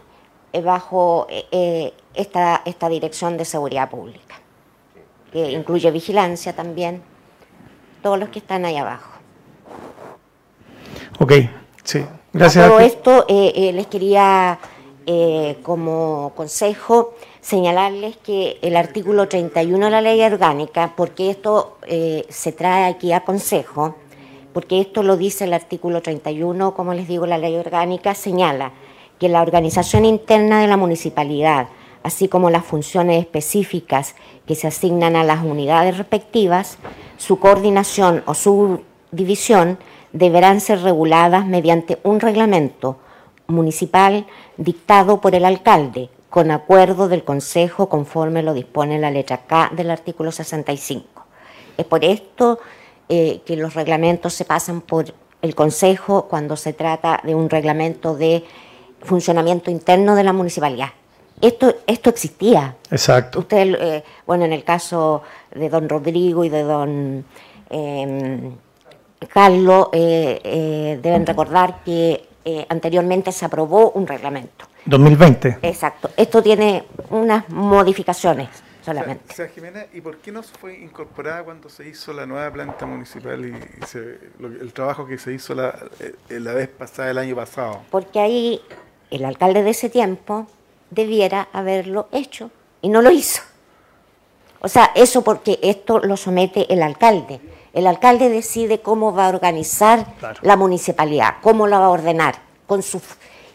[0.52, 4.36] eh, bajo eh, eh, esta, esta dirección de seguridad pública,
[5.32, 7.04] que incluye vigilancia también,
[8.02, 9.12] todos los que están ahí abajo.
[11.20, 11.34] Ok,
[11.84, 12.04] sí.
[12.34, 12.66] Gracias.
[12.66, 14.60] A todo esto eh, les quería,
[15.64, 17.16] como consejo,
[17.50, 23.12] señalarles que el artículo 31 de la ley orgánica, porque esto eh, se trae aquí
[23.12, 23.96] a consejo,
[24.54, 28.72] porque esto lo dice el artículo 31, como les digo, la ley orgánica señala
[29.18, 31.70] que la organización interna de la municipalidad,
[32.04, 34.14] así como las funciones específicas
[34.46, 36.78] que se asignan a las unidades respectivas,
[37.18, 39.80] su coordinación o subdivisión
[40.14, 42.98] deberán ser reguladas mediante un reglamento
[43.48, 49.72] municipal dictado por el alcalde, con acuerdo del Consejo conforme lo dispone la letra K
[49.76, 51.26] del artículo 65.
[51.78, 52.60] Es por esto
[53.08, 58.16] eh, que los reglamentos se pasan por el Consejo cuando se trata de un reglamento
[58.16, 58.44] de
[59.02, 60.90] funcionamiento interno de la municipalidad.
[61.42, 62.76] Esto, esto existía.
[62.92, 63.40] Exacto.
[63.40, 65.24] Usted, eh, bueno, en el caso
[65.56, 67.26] de don Rodrigo y de don
[67.70, 68.52] eh,
[69.30, 72.28] Carlos, eh, deben recordar que
[72.68, 74.66] anteriormente se aprobó un reglamento.
[74.86, 75.60] 2020.
[75.62, 76.10] Exacto.
[76.18, 78.50] Esto tiene unas modificaciones
[78.82, 79.34] O solamente.
[79.34, 83.46] sea, Jimena, ¿y por qué no fue incorporada cuando se hizo la nueva planta municipal
[83.46, 87.18] y, y se- lo- el trabajo que se hizo la, eh, la vez pasada, el
[87.18, 87.82] año pasado?
[87.92, 88.62] Porque ahí
[89.12, 90.48] el alcalde de ese tiempo
[90.90, 92.50] debiera haberlo hecho
[92.82, 93.42] y no lo hizo.
[94.62, 97.40] O sea, eso porque esto lo somete el alcalde.
[97.74, 100.06] El alcalde decide cómo va a organizar
[100.42, 102.36] la municipalidad, cómo la va a ordenar.
[102.68, 103.02] Con su,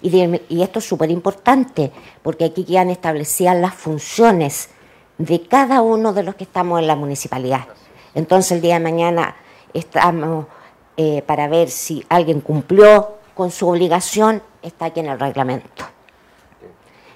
[0.05, 1.91] y, de- y esto es súper importante,
[2.23, 4.69] porque aquí quedan establecidas las funciones
[5.19, 7.65] de cada uno de los que estamos en la municipalidad.
[8.15, 9.35] Entonces el día de mañana
[9.73, 10.47] estamos
[10.97, 15.85] eh, para ver si alguien cumplió con su obligación, está aquí en el reglamento.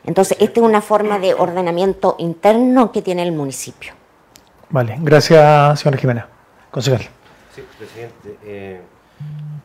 [0.04, 3.92] Entonces, esta es una forma de ordenamiento interno que tiene el municipio.
[4.70, 6.28] Vale, gracias, señora Jimena.
[6.70, 7.02] Concejal.
[7.54, 8.38] Sí, presidente.
[8.44, 8.80] eh,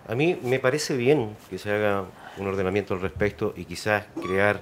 [0.10, 2.04] a mí me parece bien que se haga
[2.38, 4.62] un ordenamiento al respecto y quizás crear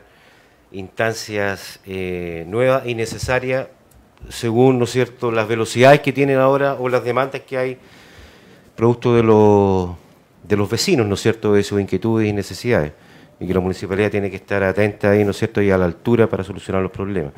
[0.71, 3.67] instancias eh, nuevas y necesarias
[4.29, 7.77] según, ¿no es cierto?, las velocidades que tienen ahora o las demandas que hay
[8.75, 9.89] producto de los,
[10.43, 12.93] de los vecinos, ¿no es cierto?, de sus inquietudes y necesidades.
[13.39, 15.85] Y que la municipalidad tiene que estar atenta ahí, ¿no es cierto?, y a la
[15.85, 17.33] altura para solucionar los problemas.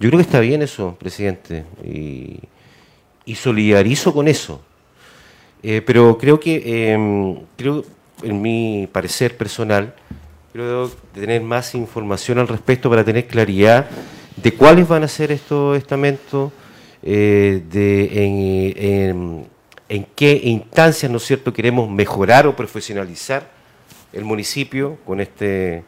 [0.00, 2.40] Yo creo que está bien eso, presidente, y,
[3.24, 4.60] y solidarizo con eso.
[5.62, 7.84] Eh, pero creo que, eh, creo,
[8.22, 9.94] en mi parecer personal,
[10.52, 13.88] creo de tener más información al respecto para tener claridad
[14.36, 16.52] de cuáles van a ser estos estamentos,
[17.02, 19.48] eh, de
[19.88, 23.48] en qué instancias, ¿no es cierto?, queremos mejorar o profesionalizar
[24.12, 25.84] el municipio con este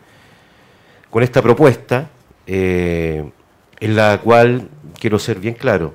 [1.11, 2.11] con esta propuesta,
[2.47, 3.25] eh,
[3.81, 4.69] en la cual
[5.01, 5.95] quiero ser bien claro,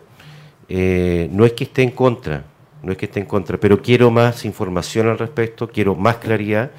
[0.68, 2.46] eh, no es que esté en contra,
[2.84, 6.72] no es que esté en contra, pero quiero más información al respecto, quiero más claridad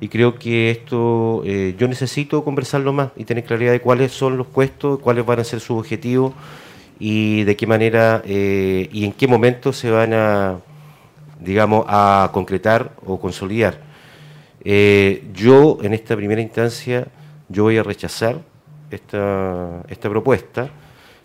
[0.00, 4.36] y creo que esto eh, yo necesito conversarlo más y tener claridad de cuáles son
[4.36, 6.32] los puestos, cuáles van a ser sus objetivos
[6.98, 10.58] y de qué manera eh, y en qué momento se van a,
[11.40, 13.78] digamos, a concretar o consolidar.
[14.64, 17.08] Eh, yo en esta primera instancia
[17.48, 18.40] yo voy a rechazar
[18.92, 20.70] esta, esta propuesta,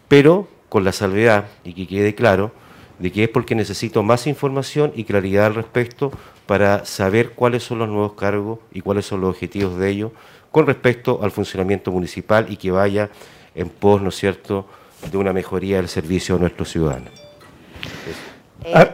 [0.07, 2.51] pero con la salvedad y que quede claro
[2.99, 6.11] de que es porque necesito más información y claridad al respecto
[6.45, 10.11] para saber cuáles son los nuevos cargos y cuáles son los objetivos de ellos
[10.51, 13.09] con respecto al funcionamiento municipal y que vaya
[13.53, 14.65] en pos, ¿no es cierto?,
[15.11, 17.11] de una mejoría del servicio a nuestros ciudadanos.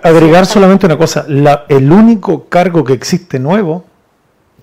[0.04, 1.26] agregar solamente una cosa,
[1.70, 3.86] el único cargo que existe nuevo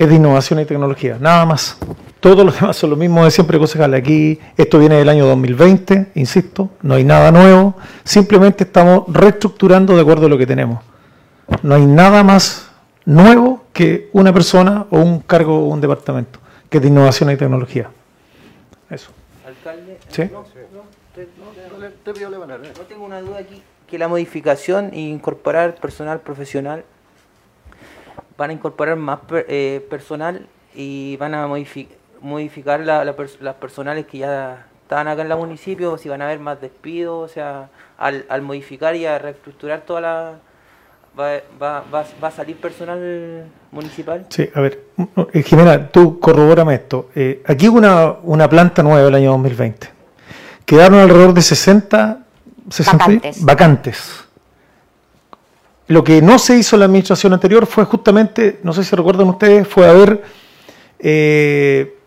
[0.01, 1.77] es de innovación y tecnología, nada más.
[2.21, 3.93] Todos los demás son lo mismo de siempre, concejal.
[3.93, 10.01] Aquí esto viene del año 2020, insisto, no hay nada nuevo, simplemente estamos reestructurando de
[10.01, 10.83] acuerdo a lo que tenemos.
[11.63, 12.71] No hay nada más
[13.05, 16.39] nuevo que una persona o un cargo o un departamento,
[16.71, 17.91] que es de innovación y tecnología.
[18.89, 19.11] Eso.
[19.47, 20.23] Alcalde, ¿Sí?
[20.33, 20.47] no,
[22.89, 26.85] tengo una duda aquí, que la modificación e incorporar personal profesional,
[28.41, 34.19] van a incorporar más eh, personal y van a modificar modificar la, las personales que
[34.19, 38.27] ya estaban acá en la municipio, si van a haber más despidos, o sea, al,
[38.29, 40.33] al modificar y a reestructurar toda la...
[41.19, 44.27] Va, va, va, a salir personal municipal?
[44.29, 44.85] Sí, a ver,
[45.33, 47.11] eh, Jimena, tú corrobórame esto.
[47.15, 49.89] Eh, aquí hubo una, una planta nueva el año 2020.
[50.65, 52.27] Quedaron alrededor de 60,
[52.71, 53.45] 60 vacantes.
[53.45, 54.30] vacantes.
[55.91, 59.27] Lo que no se hizo en la administración anterior fue justamente, no sé si recuerdan
[59.27, 60.23] ustedes, fue haber
[61.01, 61.99] eh,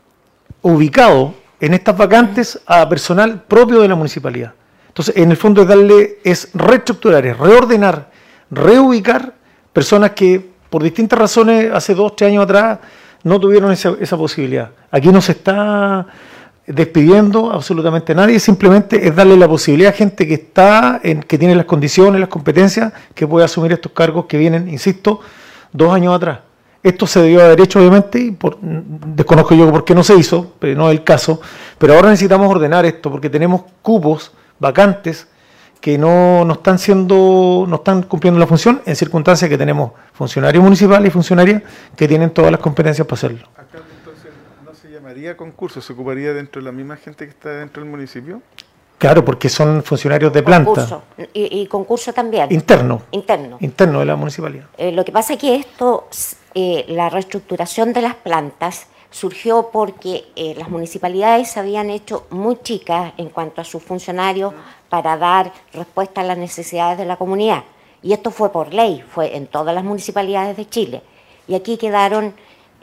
[0.61, 4.53] ubicado en estas vacantes a personal propio de la municipalidad.
[4.87, 8.09] Entonces, en el fondo es darle, es reestructurar, es reordenar,
[8.49, 9.33] reubicar
[9.73, 12.79] personas que por distintas razones hace dos, tres años atrás
[13.23, 14.69] no tuvieron esa, esa posibilidad.
[14.91, 16.07] Aquí no se está
[16.65, 21.55] despidiendo absolutamente nadie, simplemente es darle la posibilidad a gente que está, en, que tiene
[21.55, 25.19] las condiciones, las competencias, que puede asumir estos cargos que vienen, insisto,
[25.71, 26.39] dos años atrás.
[26.81, 30.53] Esto se debió haber hecho, obviamente, y por, desconozco yo por qué no se hizo,
[30.59, 31.39] pero no es el caso.
[31.77, 35.27] Pero ahora necesitamos ordenar esto porque tenemos cupos vacantes
[35.79, 40.63] que no, no, están siendo, no están cumpliendo la función en circunstancias que tenemos funcionarios
[40.63, 41.61] municipales y funcionarias
[41.95, 43.47] que tienen todas las competencias para hacerlo.
[43.55, 44.31] Acá entonces
[44.63, 47.91] no se llamaría concurso, se ocuparía dentro de la misma gente que está dentro del
[47.91, 48.41] municipio.
[48.97, 50.65] Claro, porque son funcionarios de planta.
[50.65, 51.03] Concurso.
[51.33, 52.47] Y, concurso también.
[52.51, 53.01] Interno.
[53.11, 53.57] Interno.
[53.59, 54.65] Interno de la municipalidad.
[54.77, 56.07] Eh, lo que pasa es que esto,
[56.55, 62.57] eh, la reestructuración de las plantas surgió porque eh, las municipalidades se habían hecho muy
[62.63, 64.53] chicas en cuanto a sus funcionarios
[64.89, 67.63] para dar respuesta a las necesidades de la comunidad.
[68.01, 71.01] Y esto fue por ley, fue en todas las municipalidades de Chile.
[71.47, 72.33] Y aquí quedaron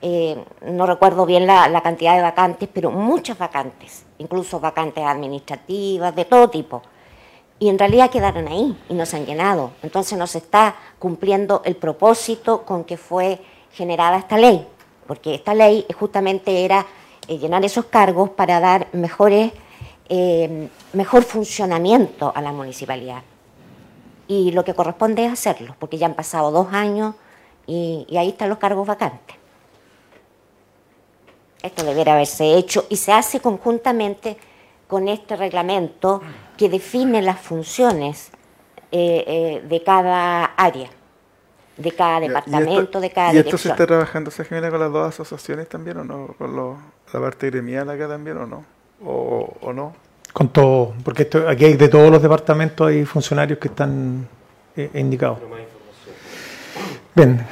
[0.02, 6.24] eh, no recuerdo bien la, cantidad de vacantes, pero muchas vacantes, incluso vacantes administrativas, de
[6.24, 6.82] todo tipo.
[7.58, 9.72] Y en realidad quedaron ahí y no se han llenado.
[9.82, 13.40] Entonces no se está cumpliendo el propósito con que fue
[13.72, 14.66] generada esta ley,
[15.06, 16.86] porque esta ley justamente era
[17.28, 19.52] eh, llenar esos cargos para dar mejores,
[20.08, 23.22] eh, mejor funcionamiento a la municipalidad.
[24.28, 27.16] Y lo que corresponde es hacerlo, porque ya han pasado dos años
[27.66, 29.39] y ahí están los cargos vacantes.
[31.62, 34.36] Esto debería haberse hecho y se hace conjuntamente
[34.86, 36.20] con este reglamento
[36.56, 38.30] que define las funciones
[38.90, 40.90] eh, eh, de cada área,
[41.76, 45.08] de cada departamento, de cada ¿Y esto se está trabajando, se genera con las dos
[45.08, 46.34] asociaciones también o no?
[46.38, 48.64] ¿Con la parte gremial acá también o no?
[49.04, 49.94] ¿O, no?
[50.32, 54.28] Con todo, porque esto, aquí hay de todos los departamentos hay funcionarios que están
[54.76, 55.38] eh, indicados.
[57.14, 57.46] Bien.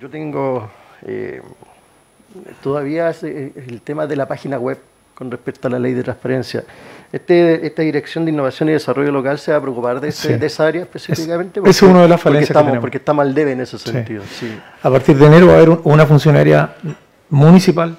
[0.00, 0.68] yo tengo
[2.62, 4.78] todavía es el tema de la página web
[5.14, 6.64] con respecto a la ley de transparencia.
[7.12, 10.82] Este, esta Dirección de Innovación y Desarrollo Local se va a preocupar de, esa área
[10.82, 11.60] específicamente.
[11.64, 14.22] Es, una de las falencias porque estamos, Porque está mal debe en ese sentido.
[14.82, 16.74] A partir de enero va a haber una funcionaria
[17.30, 17.96] municipal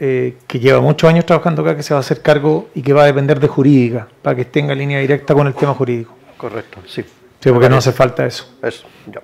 [0.00, 2.92] eh, que lleva muchos años trabajando acá, que se va a hacer cargo y que
[2.92, 6.16] va a depender de jurídica, para que tenga línea directa con el tema jurídico.
[6.36, 7.04] Correcto, sí.
[7.40, 8.56] Sí, porque no hace falta eso.
[8.60, 9.20] Eso, ya.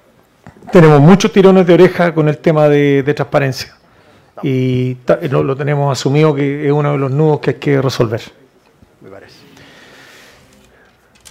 [0.71, 3.75] Tenemos muchos tirones de oreja con el tema de transparencia
[4.43, 4.97] y
[5.31, 8.23] lo, tenemos asumido que es uno de los nudos que hay que resolver.
[9.01, 9.37] Me parece.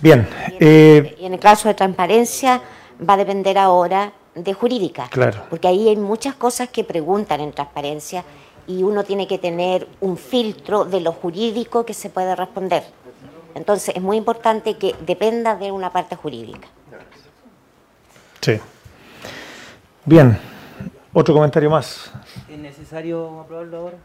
[0.02, 0.28] Bien.
[0.60, 2.62] Eh, y en el caso de transparencia
[3.08, 5.08] va a depender ahora de jurídica.
[5.10, 5.44] Claro.
[5.50, 8.24] Porque ahí hay muchas cosas que preguntan en transparencia
[8.68, 12.84] y uno tiene que tener un filtro de lo jurídico que se puede responder.
[13.56, 16.68] Entonces es muy importante que dependa de una parte jurídica.
[18.42, 18.60] Sí.
[20.06, 20.38] Bien,
[21.14, 22.12] otro comentario más.
[22.50, 23.98] ¿Es necesario aprobarlo ahora?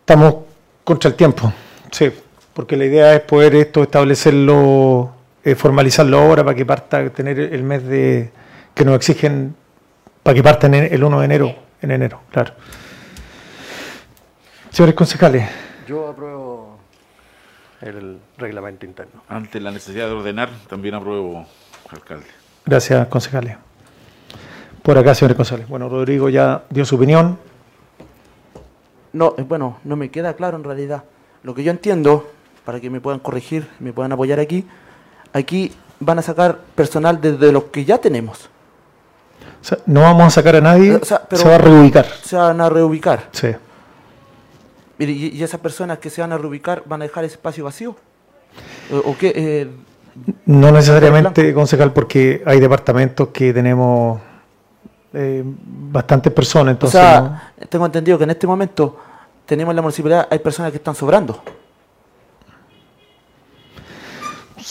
[0.00, 0.34] Estamos
[0.84, 1.52] contra el tiempo,
[1.90, 2.10] sí,
[2.52, 5.12] porque la idea es poder esto establecerlo,
[5.44, 8.30] eh, formalizarlo ahora para que parta, tener el mes de
[8.74, 9.54] que nos exigen,
[10.22, 12.54] para que parta en el 1 de enero, en enero, claro.
[14.70, 15.48] Señores concejales,
[15.86, 16.78] Yo apruebo
[17.82, 19.22] el reglamento interno.
[19.28, 21.46] Ante la necesidad de ordenar, también apruebo,
[21.90, 22.26] alcalde.
[22.64, 23.56] gracias concejales.
[24.82, 25.68] Por acá, señores concejales.
[25.68, 27.38] Bueno, Rodrigo ya dio su opinión.
[29.12, 31.04] No, eh, bueno, no me queda claro en realidad.
[31.42, 32.28] Lo que yo entiendo,
[32.64, 34.66] para que me puedan corregir, me puedan apoyar aquí,
[35.32, 38.48] aquí van a sacar personal desde los que ya tenemos.
[39.60, 42.06] O sea, no vamos a sacar a nadie, O sea, pero- se va a reubicar.
[42.22, 43.28] Se van a reubicar.
[43.32, 43.48] Sí.
[44.98, 47.94] Mire, Y, esas personas que se van a reubicar van a dejar ese espacio vacío.
[48.92, 49.32] ¿O, o qué?
[49.34, 49.68] Eh,
[50.46, 54.20] No necesariamente, concejal, porque hay departamentos que tenemos
[55.14, 58.96] eh, bastantes personas, o entonces sea, no- tengo entendido que en este momento
[59.46, 61.42] tenemos en la municipalidad, hay personas que están sobrando.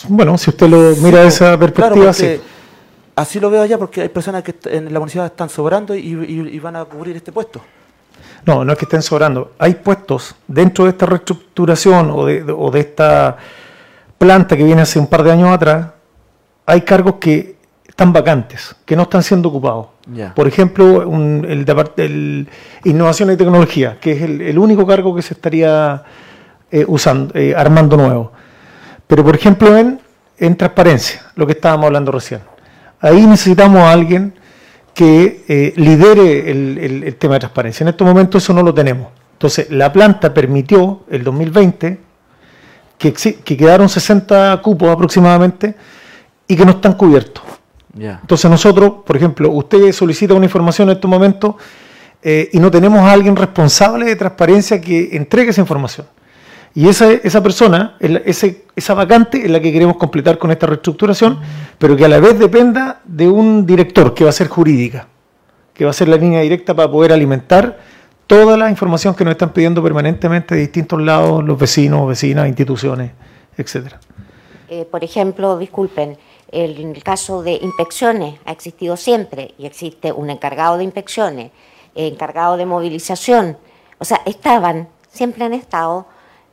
[0.07, 2.23] bueno, si usted lo mira de esa perspectiva, Claro, sí.
[2.23, 2.51] porque
[3.13, 6.49] Así lo veo allá porque hay personas que en la municipalidad están sobrando y, y-
[6.55, 7.61] y van a cubrir este puesto.
[8.45, 9.51] No, no es que estén sobrando.
[9.59, 13.35] Hay puestos dentro de esta reestructuración o de, de- o de esta
[14.17, 15.87] planta que viene hace un par de años atrás,
[16.65, 17.57] hay cargos que
[18.01, 19.87] están vacantes, que no están siendo ocupados.
[20.35, 21.65] Por ejemplo, un- el,
[21.97, 22.47] el
[22.85, 26.01] Innovación y Tecnología, que es el, el único cargo que se estaría
[26.71, 28.31] eh, usando, eh, armando nuevo.
[29.05, 29.99] Pero, por ejemplo, en,
[30.39, 32.41] en transparencia, lo que estábamos hablando recién.
[33.01, 34.33] Ahí necesitamos a alguien
[34.95, 37.83] que eh, lidere el, el- el tema de transparencia.
[37.83, 39.09] En estos momentos eso no lo tenemos.
[39.33, 41.99] Entonces, la planta permitió, el 2020,
[42.97, 45.75] que, que quedaron 60 cupos aproximadamente
[46.47, 47.43] y que no están cubiertos.
[48.21, 51.55] Entonces nosotros, por ejemplo, usted solicita una información en estos momentos
[52.23, 56.07] eh, y no tenemos a alguien responsable de transparencia que entregue esa información.
[56.73, 61.39] Y esa, esa persona, ese- esa vacante es la que queremos completar con esta reestructuración,
[61.77, 65.07] pero que a la vez dependa de un director que va a ser jurídica,
[65.73, 67.77] que va a ser la línea directa para poder alimentar
[68.25, 73.11] toda la información que nos están pidiendo permanentemente de distintos lados los vecinos, vecinas, instituciones,
[73.57, 73.99] etcétera.
[74.69, 76.17] Eh, por ejemplo, disculpen,
[76.51, 81.51] el- en el caso de inspecciones ha existido siempre y existe un encargado de inspecciones,
[81.95, 83.57] eh, encargado de movilización.
[83.99, 86.05] O sea, estaban, siempre han estado,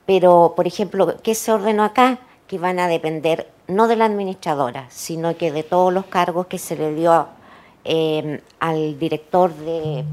[0.06, 2.18] pero, por ejemplo, ¿qué se ordenó acá?
[2.46, 6.58] Que van a depender no de la administradora, sino que de todos los cargos que
[6.58, 7.26] se le dio
[7.84, 10.04] eh, al director de,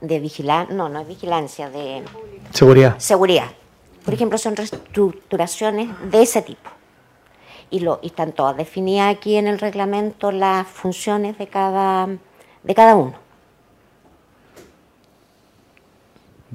[0.00, 2.02] de vigilancia, no, no es vigilancia, de
[2.52, 2.98] Seguridad.
[2.98, 3.46] seguridad.
[4.04, 6.70] Por ejemplo, son reestructuraciones de ese tipo.
[7.70, 12.08] Y, lo, y están todas definidas aquí en el reglamento las funciones de cada,
[12.62, 13.14] de cada uno.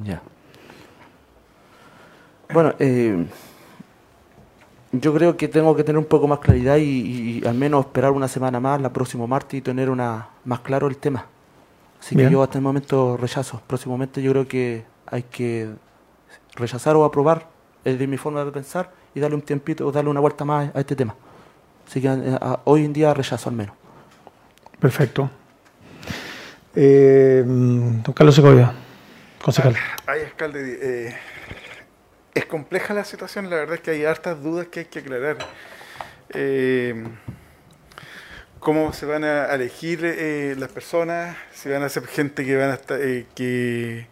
[0.04, 0.22] Ya.
[2.52, 3.26] Bueno, eh,
[4.92, 8.12] yo creo que tengo que tener un poco más claridad y, y al menos esperar
[8.12, 11.26] una semana más, la próximo martes, y tener una más claro el tema.
[12.00, 12.28] Así Bien.
[12.28, 13.62] que yo hasta el momento rechazo.
[13.66, 15.70] Próximamente yo creo que hay que
[16.56, 17.48] rechazar o aprobar,
[17.84, 20.70] es de mi forma de pensar, y darle un tiempito o darle una vuelta más
[20.76, 21.16] a este tema.
[21.88, 23.76] Así que eh, a- hoy en día rechazo al menos.
[24.80, 25.30] Perfecto.
[26.76, 28.74] Eh, don Carlos Segovia,
[29.42, 29.76] concejal.
[30.06, 31.16] Ay, alcalde, eh,
[32.34, 35.38] es compleja la situación, la verdad es que hay hartas dudas que hay que aclarar.
[36.30, 37.06] Eh,
[38.60, 41.38] ¿Cómo se van a elegir eh, las personas?
[41.54, 44.08] Si van a ser gente que van a estar, eh, que...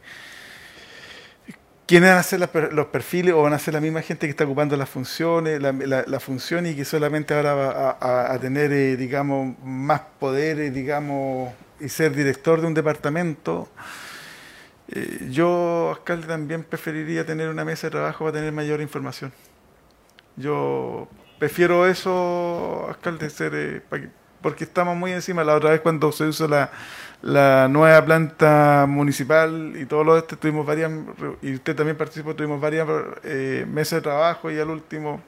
[1.94, 2.40] ¿Quiénes van a ser
[2.74, 5.72] los perfiles o van a ser la misma gente que está ocupando las funciones, la,
[5.72, 7.98] la- y que solamente ahora va
[8.34, 13.70] a, tener, eh, digamos, más poderes, digamos, y ser director de un departamento?
[14.88, 19.32] Eh, yo, alcalde, también preferiría tener una mesa de trabajo para tener mayor información.
[20.36, 23.82] Yo prefiero eso, alcalde, ser, eh,
[24.42, 25.44] porque estamos muy encima.
[25.44, 26.72] La otra vez cuando se usó la,
[27.24, 30.92] la nueva planta municipal y todo lo de esto, tuvimos varias,
[31.42, 32.86] y usted también participó, tuvimos varias
[33.24, 35.22] eh, mesas de trabajo y al último...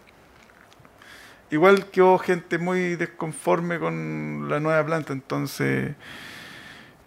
[1.52, 5.94] Igual quedó gente muy desconforme con la nueva planta, entonces...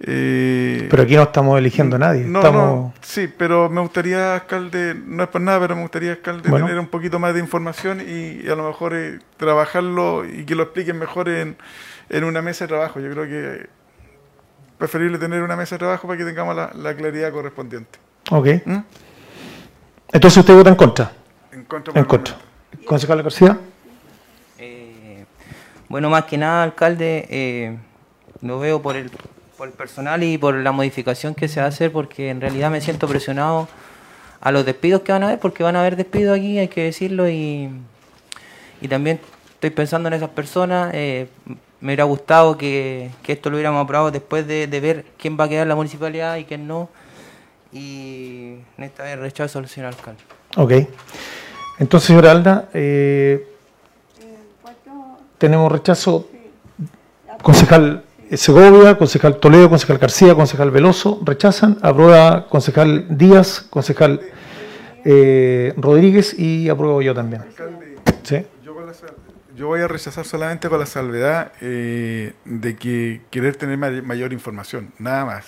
[0.01, 2.25] eh, Pero aquí no estamos eligiendo a nadie.
[2.25, 2.63] no, estamos...
[2.63, 6.67] no, sí, pero me gustaría, alcalde, no es por nada, pero me gustaría, alcalde, Bueno.
[6.67, 10.55] tener un poquito más de información y, y a lo mejor eh, trabajarlo y que
[10.55, 11.57] lo expliquen mejor en,
[12.09, 13.01] en una mesa de trabajo.
[13.01, 13.67] Yo creo que
[14.79, 17.99] preferible tener una mesa de trabajo para que tengamos la, la claridad correspondiente.
[18.31, 18.47] Ok.
[18.65, 18.79] ¿Mm?
[20.13, 21.13] Entonces usted vota en contra.
[21.53, 21.93] En contra.
[21.93, 22.37] por En el contra.
[22.87, 23.59] Concejal García.
[24.59, 25.25] Eh,
[25.89, 27.77] bueno, más que nada, alcalde, eh,
[28.41, 29.11] lo veo por el,
[29.57, 32.71] por el personal y por la modificación que se va a hacer, porque en realidad
[32.71, 33.69] me siento presionado
[34.41, 36.85] a los despidos que van a haber, porque van a haber despidos aquí, hay que
[36.85, 37.71] decirlo, y,
[38.81, 39.21] y también
[39.55, 40.93] estoy pensando en esas personas.
[40.95, 41.29] eh,
[41.81, 45.45] me hubiera gustado que, que esto lo hubiéramos aprobado después de, de ver quién va
[45.45, 46.89] a quedar en la municipalidad y quién no.
[47.73, 50.23] Y en esta vez rechazo al señor alcalde.
[50.57, 50.73] Ok.
[51.79, 53.47] Entonces, señora Alda, eh,
[55.39, 56.29] tenemos rechazo.
[57.43, 58.03] Concejal
[58.33, 61.79] Segovia, concejal Toledo, concejal García, concejal Veloso, rechazan.
[61.83, 64.21] Aprueba concejal Díaz, concejal
[65.05, 67.45] eh, Rodríguez y apruebo yo también.
[68.25, 68.45] ¿Sí?
[69.59, 74.33] Yo, voy a rechazar solamente con la salvedad eh, de que querer tener may- mayor
[74.33, 75.45] información, nada más.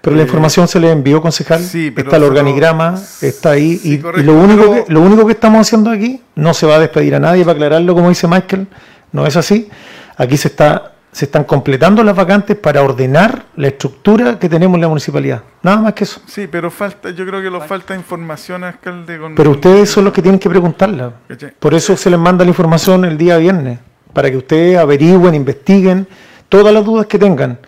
[0.00, 1.62] Pero la Eh, información se le envió, concejal.
[1.62, 3.76] sí, pero está el organigrama, está ahí.
[3.76, 6.78] Sí, y, lo, único que, lo único que estamos haciendo aquí, no se va a
[6.80, 8.66] despedir a nadie para aclararlo, como dice Michael,
[9.12, 9.68] no es así.
[10.16, 14.82] Aquí se está se están completando las vacantes para ordenar la estructura que tenemos en
[14.82, 15.42] la municipalidad.
[15.62, 16.20] Nada más que eso.
[16.26, 19.18] Sí, pero falta, yo creo que nos falta información, alcalde.
[19.18, 21.12] Con, Pero ustedes son los que tienen que preguntarla.
[21.58, 23.80] Por eso se les manda la información el día viernes,
[24.12, 26.06] para que ustedes averigüen, investiguen
[26.48, 27.58] todas las dudas que tengan.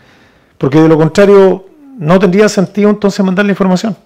[0.56, 1.66] Porque de lo contrario,
[1.98, 3.96] no tendría sentido entonces mandar la información.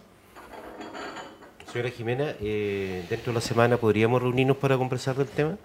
[1.70, 5.56] Señora Jimena, eh, dentro de la semana podríamos reunirnos para conversar del tema.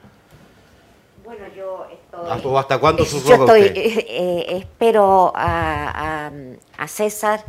[2.27, 2.37] Yo estoy...
[2.37, 6.31] ¿Hasta- o hasta cuándo Eh, subroga Yo estoy, eh, eh, espero a, a-
[6.77, 7.43] a César,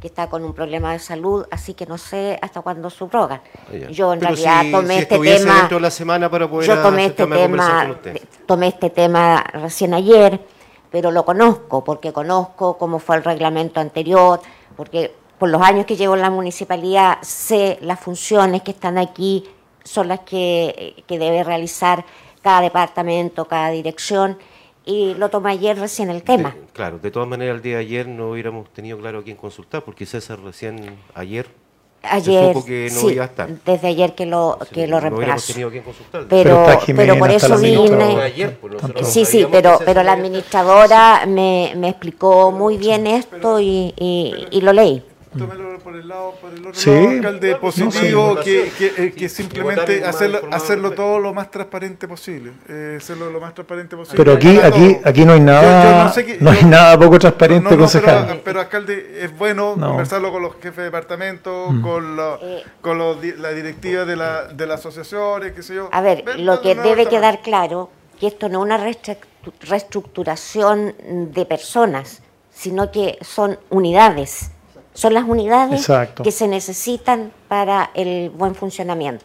[0.00, 3.42] que está con un problema de salud, así que no sé hasta cuándo subrogan.
[3.68, 3.90] Ah.
[3.90, 5.54] Yo en Pero realidad si- tomé si este tema...
[5.58, 7.96] dentro de la semana para poder yo tomé este tema,
[8.46, 10.40] tomé este tema recién ayer,
[10.90, 14.40] pero lo conozco, porque conozco cómo fue el reglamento anterior,
[14.76, 19.48] porque por los años que llevo en la municipalidad sé las funciones que están aquí,
[19.84, 22.04] son las que, que debe realizar
[22.42, 24.38] cada departamento, cada dirección,
[24.84, 26.50] y lo tomé ayer recién el tema.
[26.50, 29.36] De- claro, de todas maneras el día de ayer no hubiéramos tenido claro a quién
[29.36, 31.46] consultar, porque César recién ayer
[32.02, 33.46] Ayer, supo que no sí, iba a estar.
[33.62, 35.52] desde ayer que lo, que lo no hubiéramos reemplazo.
[35.52, 36.24] tenido a quién consultar.
[36.30, 36.66] Pero,
[36.96, 38.22] Pero por eso vine.
[38.22, 38.74] Ayer, pues,
[39.06, 44.46] Sí, sí, pero, que pero la administradora me, me explicó muy bien esto y, y,
[44.50, 45.04] y lo leí.
[45.38, 46.90] Tómelo por el lado, por el otro Sí.
[46.90, 48.44] lado, alcalde, sí, positivo, sí.
[48.44, 52.50] que, que, eh, que Y simplemente hacerlo, hacerlo todo lo más transparente posible.
[52.68, 54.16] eh, hacerlo lo más transparente posible.
[54.24, 56.66] Pero aquí, aquí, aquí no hay Yo- nada, yo no sé qué- no hay yo-
[56.66, 58.26] nada poco transparente, No, no, concejal.
[58.26, 59.88] pero, pero, alcalde, es bueno No.
[59.90, 61.80] conversarlo con los jefes de departamento, Mm.
[61.82, 62.64] con, la, Eh.
[62.80, 65.88] con los la directiva de, la, de las asociaciones, qué sé yo.
[65.92, 68.78] A ver, Ver- lo que no, debe no, quedar claro que esto no es una
[68.84, 70.94] reestructu- reestructuración
[71.32, 72.20] de personas,
[72.52, 74.50] sino que son unidades.
[74.92, 76.22] Son las unidades Exacto.
[76.22, 79.24] que se necesitan para el buen funcionamiento.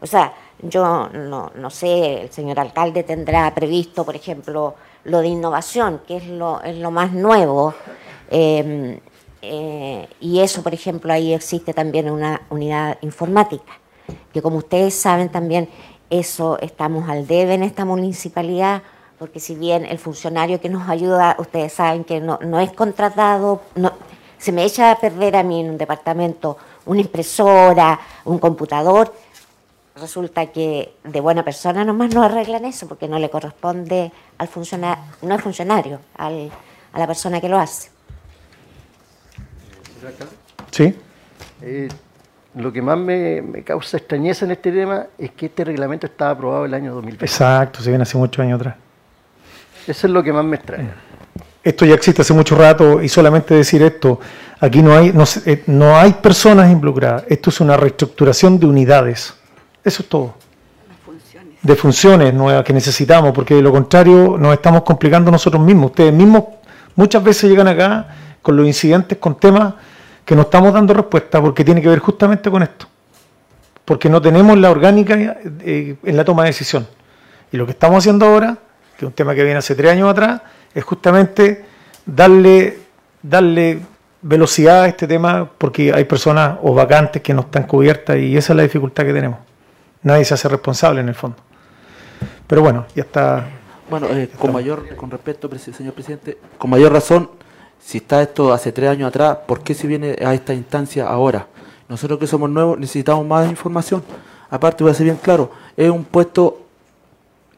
[0.00, 4.74] O sea, yo no, no sé, el señor alcalde tendrá previsto, por ejemplo,
[5.04, 7.74] lo de innovación, que es lo, es lo más nuevo.
[8.30, 9.00] eh,
[9.46, 13.78] eh, y eso, por ejemplo, ahí existe también una unidad informática,
[14.32, 15.68] que como ustedes saben también,
[16.08, 18.82] eso estamos al debe en esta municipalidad,
[19.18, 23.60] porque si bien el funcionario que nos ayuda, ustedes saben que no, no es contratado,
[23.74, 23.92] no,
[24.44, 29.10] se me echa a perder a mí en un departamento una impresora, un computador,
[29.96, 35.02] resulta que de buena persona nomás no arreglan eso porque no le corresponde al funcionario,
[35.22, 36.50] no es funcionario, al-
[36.92, 37.88] a la persona que lo hace.
[40.70, 40.94] Sí.
[41.62, 41.88] Eh,
[42.56, 46.32] lo que más me, me causa extrañeza en este tema es que este reglamento estaba
[46.32, 47.24] aprobado el año 2020.
[47.24, 48.76] Exacto, se viene hace muchos años atrás.
[49.86, 50.94] Eso es lo que más me extraña.
[51.64, 54.20] Esto ya existe hace mucho rato y solamente decir esto,
[54.60, 59.34] aquí no hay, no, eh, no hay personas involucradas, esto es una reestructuración de unidades.
[59.82, 60.34] Eso es todo.
[61.62, 65.92] De funciones nuevas que necesitamos, porque de lo contrario nos estamos complicando nosotros mismos.
[65.92, 66.44] Ustedes mismos
[66.94, 68.08] muchas veces llegan acá
[68.42, 69.72] con los incidentes, con temas
[70.26, 72.86] que no estamos dando respuesta, porque tiene que ver justamente con esto.
[73.86, 76.86] Porque no tenemos la orgánica eh, en la toma de decisión.
[77.50, 78.58] Y lo que estamos haciendo ahora,
[78.98, 80.42] que es un tema que viene hace tres años atrás,
[80.74, 81.64] es justamente
[82.04, 82.78] darle,
[83.22, 83.80] darle
[84.22, 88.52] velocidad a este tema porque hay personas o vacantes que no están cubiertas y esa
[88.52, 89.38] es la dificultad que tenemos.
[90.02, 91.36] Nadie se hace responsable en el fondo.
[92.46, 93.46] Pero bueno, ya está.
[93.88, 97.30] Bueno, eh, con mayor, con respecto, presi- señor presidente, con mayor razón,
[97.80, 101.46] si está esto hace tres años atrás, ¿por qué se viene a esta instancia ahora?
[101.88, 104.02] Nosotros que somos nuevos necesitamos más información.
[104.50, 106.63] Aparte, voy a ser bien claro, es un puesto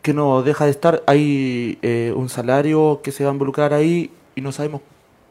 [0.07, 4.09] que no deja de estar, hay eh, un salario que se va a involucrar ahí
[4.36, 4.80] y no sabemos.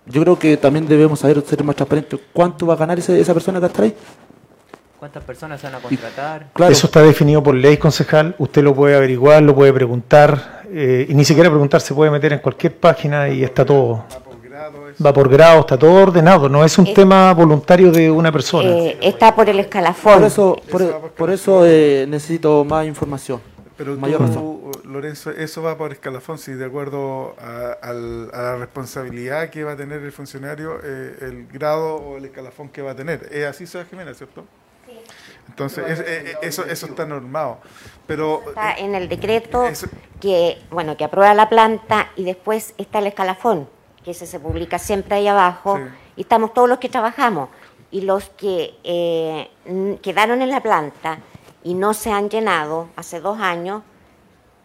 [0.05, 2.19] Yo creo que también debemos saber ser más transparentes.
[2.33, 3.95] ¿Cuánto va a ganar ese- esa persona que está ahí?
[4.99, 6.47] ¿Cuántas personas se van a contratar?
[6.53, 6.71] Claro.
[6.73, 8.35] Eso está definido por ley, concejal.
[8.37, 10.63] Usted lo puede averiguar, lo puede preguntar.
[10.77, 14.03] eh, y ni siquiera preguntar, se puede meter en cualquier página y está todo.
[14.11, 15.03] Va por grado, eso.
[15.05, 18.67] Va por grado, está todo ordenado, no es un Eh, tema voluntario de una persona.
[18.69, 20.15] Eh, está por el escalafón.
[20.15, 23.39] Por eso, por, por eso eh, necesito más información.
[23.77, 24.71] Pero mayor tú, razón.
[24.93, 30.01] Lorenzo, eso va por escalafón, si de acuerdo a, la responsabilidad que va a tener
[30.01, 33.27] el funcionario, eh, el grado o el escalafón que va a tener.
[33.31, 34.45] Es así, Seba Jiménez, ¿cierto?
[35.47, 37.59] Entonces, es- eh, eso, eso está normado.
[38.07, 39.87] Pero Está eh, en el decreto eso-
[40.19, 43.69] que, bueno, que aprueba la planta y después está el escalafón,
[44.03, 45.77] que ese se publica siempre ahí abajo.
[45.77, 45.83] Sí.
[46.17, 47.49] Y estamos todos los que trabajamos.
[47.91, 51.19] Y los que eh, n- quedaron en la planta
[51.65, 53.81] y no se han llenado hace dos años,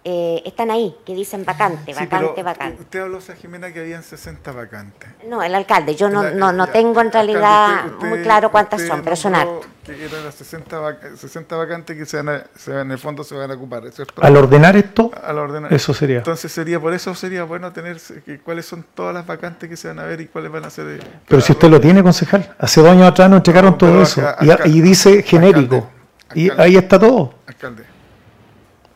[0.02, 2.80] eh, están ahí, que dicen vacante, sí, vacante, pero vacante.
[2.80, 5.10] usted habló, Seba Jimena, que habían 60 vacantes.
[5.28, 8.80] No, el alcalde, yo no, La- no, no tengo en realidad usted- muy claro cuántas
[8.80, 9.68] son, pero son hartas.
[9.84, 12.98] Que eran las 60, vac- 60 vacantes que se van a- se van- en el
[12.98, 14.22] fondo se van a ocupar, ¿cierto?
[14.22, 15.70] Al ordenar esto, Al ordenar.
[15.70, 16.18] eso sería.
[16.18, 19.88] Entonces sería, por eso sería bueno tener que, cuáles son todas las vacantes que se
[19.88, 20.86] van a ver y cuáles van a ser.
[20.98, 24.00] eh, Pero si usted lo tiene, concejal, hace dos años atrás nos entregaron No, todo
[24.02, 24.26] eso.
[24.26, 25.74] acá- Y, dice genérico.
[25.76, 25.99] alcalde,
[26.34, 27.34] Y ahí está todo.
[27.46, 27.84] Alcalde.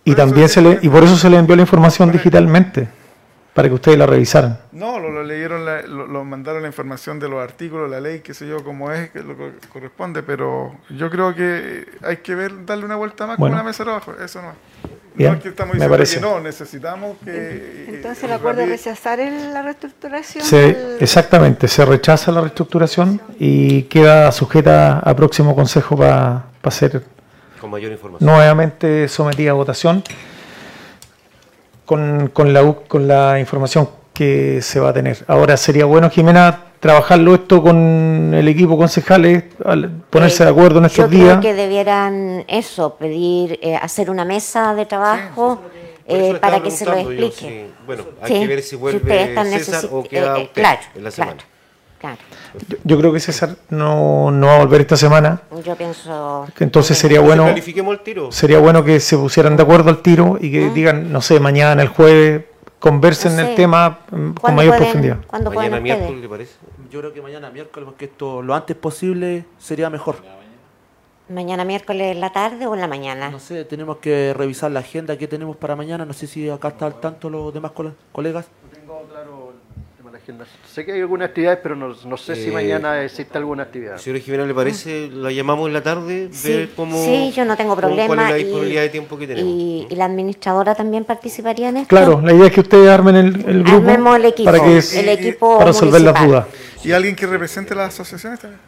[0.04, 2.88] Y Por eso también se le, y por eso se le envió la información digitalmente,
[3.54, 4.58] para que ustedes la revisaran.
[4.72, 8.20] No, lo, lo leyeron, la- lo, lo mandaron la información de los artículos, la ley,
[8.20, 12.34] qué sé yo, cómo es, que lo que corresponde, pero yo creo que hay que
[12.34, 13.54] ver, darle una vuelta más Bueno.
[13.54, 14.52] con una mesa de trabajo, eso no.
[15.16, 16.16] Bien, no es que estamos me diciendo parece.
[16.16, 17.30] que no, necesitamos que...
[17.30, 20.44] eh, Entonces el acuerdo es rechazar el- la reestructuración.
[20.44, 27.13] Se, exactamente, se rechaza la reestructuración y queda sujeta a próximo consejo para ser Con
[27.74, 28.30] mayor información.
[28.30, 30.02] nuevamente sometida a votación
[31.84, 35.18] con, con la, con la información que se va a tener.
[35.26, 40.78] Ahora sería bueno, Jimena, trabajarlo esto con el equipo concejales, al ponerse Eh, de acuerdo
[40.78, 41.40] en estos Yo creo días.
[41.40, 45.60] que debieran eso, pedir, eh, hacer una mesa de trabajo
[46.06, 47.66] eso eh, para que se lo preguntando yo, explique.
[47.66, 50.44] si- bueno, hay Sí, que ver si vuelve ustedes están César o queda eh, eh,
[50.44, 51.32] usted claro, en la semana.
[51.36, 51.53] claro.
[52.68, 56.46] Yo, yo creo que César no, no va a volver esta semana, Yo pienso...
[56.60, 58.30] entonces sería Entonces, bueno Planifiquemos el tiro.
[58.32, 61.82] sería bueno que se pusieran de acuerdo al tiro y que digan, no sé, mañana,
[61.82, 62.44] el jueves,
[62.78, 63.50] conversen No sé.
[63.50, 65.16] el tema mm, con ¿Cuándo mayor pueden- profundidad.
[65.26, 66.52] ¿Cuándo pueden Mañana miércoles, ¿le parece?
[66.90, 70.16] Yo creo que mañana miércoles, porque esto lo antes posible sería mejor.
[71.28, 73.30] ¿Mañana miércoles en la tarde o en la mañana?
[73.30, 76.04] No sé, tenemos que revisar la agenda que tenemos para mañana.
[76.04, 78.44] No sé si acá está al tanto los demás cole- colegas.
[78.62, 80.44] No tengo claro el tema de la agenda.
[80.66, 83.98] Sé que hay algunas actividades, pero no, no sé si Eh, mañana existe alguna actividad.
[83.98, 85.08] Señora Jimena, ¿le parece?
[85.12, 87.02] La llamamos en la tarde, Sí, ver cómo.
[87.04, 88.06] sí, yo no tengo cómo- problema.
[88.06, 89.50] ¿Cuál es la y- disponibilidad de tiempo que tenemos?
[89.52, 91.88] Y, y la administradora también participaría en esto.
[91.88, 94.78] Claro, la idea es que ustedes armen el, el grupo Armemos el equipo, para, que,
[94.78, 96.46] el equipo para resolver las dudas.
[96.82, 98.60] ¿Y alguien que represente las asociaciones también?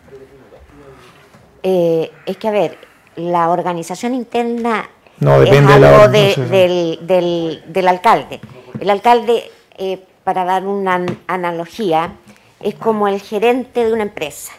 [1.62, 2.78] Eh, es que, a ver,
[3.16, 4.88] la organización interna
[5.20, 6.50] No, es depende de la algo de- organización.
[6.50, 8.40] del, del, del alcalde.
[8.78, 12.16] El alcalde, eh, para dar una an- analogía,
[12.58, 14.52] es como el gerente de una empresa.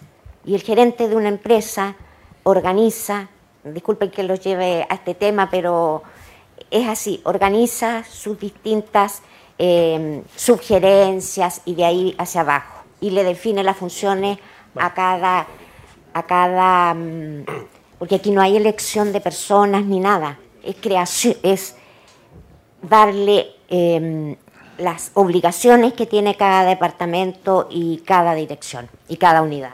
[0.46, 1.96] Y el gerente de una empresa
[2.44, 3.28] organiza,
[3.66, 6.04] disculpen que los lleve a este tema, pero
[6.72, 9.22] es así, organiza sus distintas
[9.60, 12.86] eh, sugerencias y de ahí hacia abajo.
[13.02, 14.40] Y le define las funciones
[14.78, 15.48] a cada,
[16.14, 17.44] a cada mm,
[18.00, 21.76] porque aquí no hay elección de personas ni nada, es creación, es
[22.82, 24.38] darle eh,
[24.78, 29.74] las obligaciones que tiene cada departamento y cada dirección y cada unidad,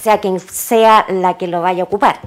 [0.00, 2.20] sea quien sea la que lo vaya a ocupar.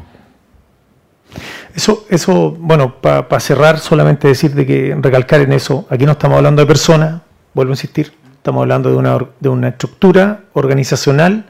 [1.75, 6.37] Eso, eso bueno, para cerrar, solamente decir de que recalcar en eso, aquí no estamos
[6.37, 7.21] hablando de personas,
[7.53, 11.45] vuelvo a insistir, estamos hablando de una, de una estructura organizacional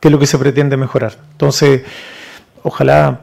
[0.00, 1.16] que es lo que se pretende mejorar.
[1.30, 1.82] Entonces,
[2.64, 3.20] ojalá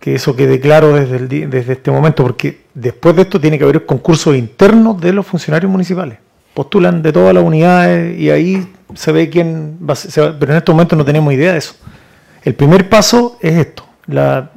[0.00, 4.34] que eso quede claro desde, este momento, porque después de esto tiene que haber concursos
[4.34, 6.18] internos de los funcionarios municipales.
[6.54, 10.58] Postulan de todas las unidades y ahí se ve quién va a ser, pero en
[10.58, 11.74] este momento no tenemos idea de eso.
[12.42, 13.84] El primer paso es esto,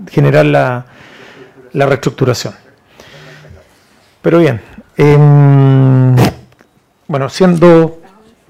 [0.10, 0.86] generar la,
[1.74, 2.54] la reestructuración.
[4.22, 4.62] Pero bien,
[4.96, 6.16] em,
[7.08, 8.00] bueno, siendo,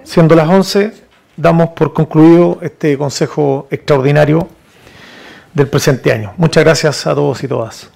[0.03, 0.93] siendo las 11,
[1.35, 4.47] damos por concluido este consejo extraordinario
[5.53, 6.33] del presente año.
[6.37, 7.89] Muchas gracias a todos y todas.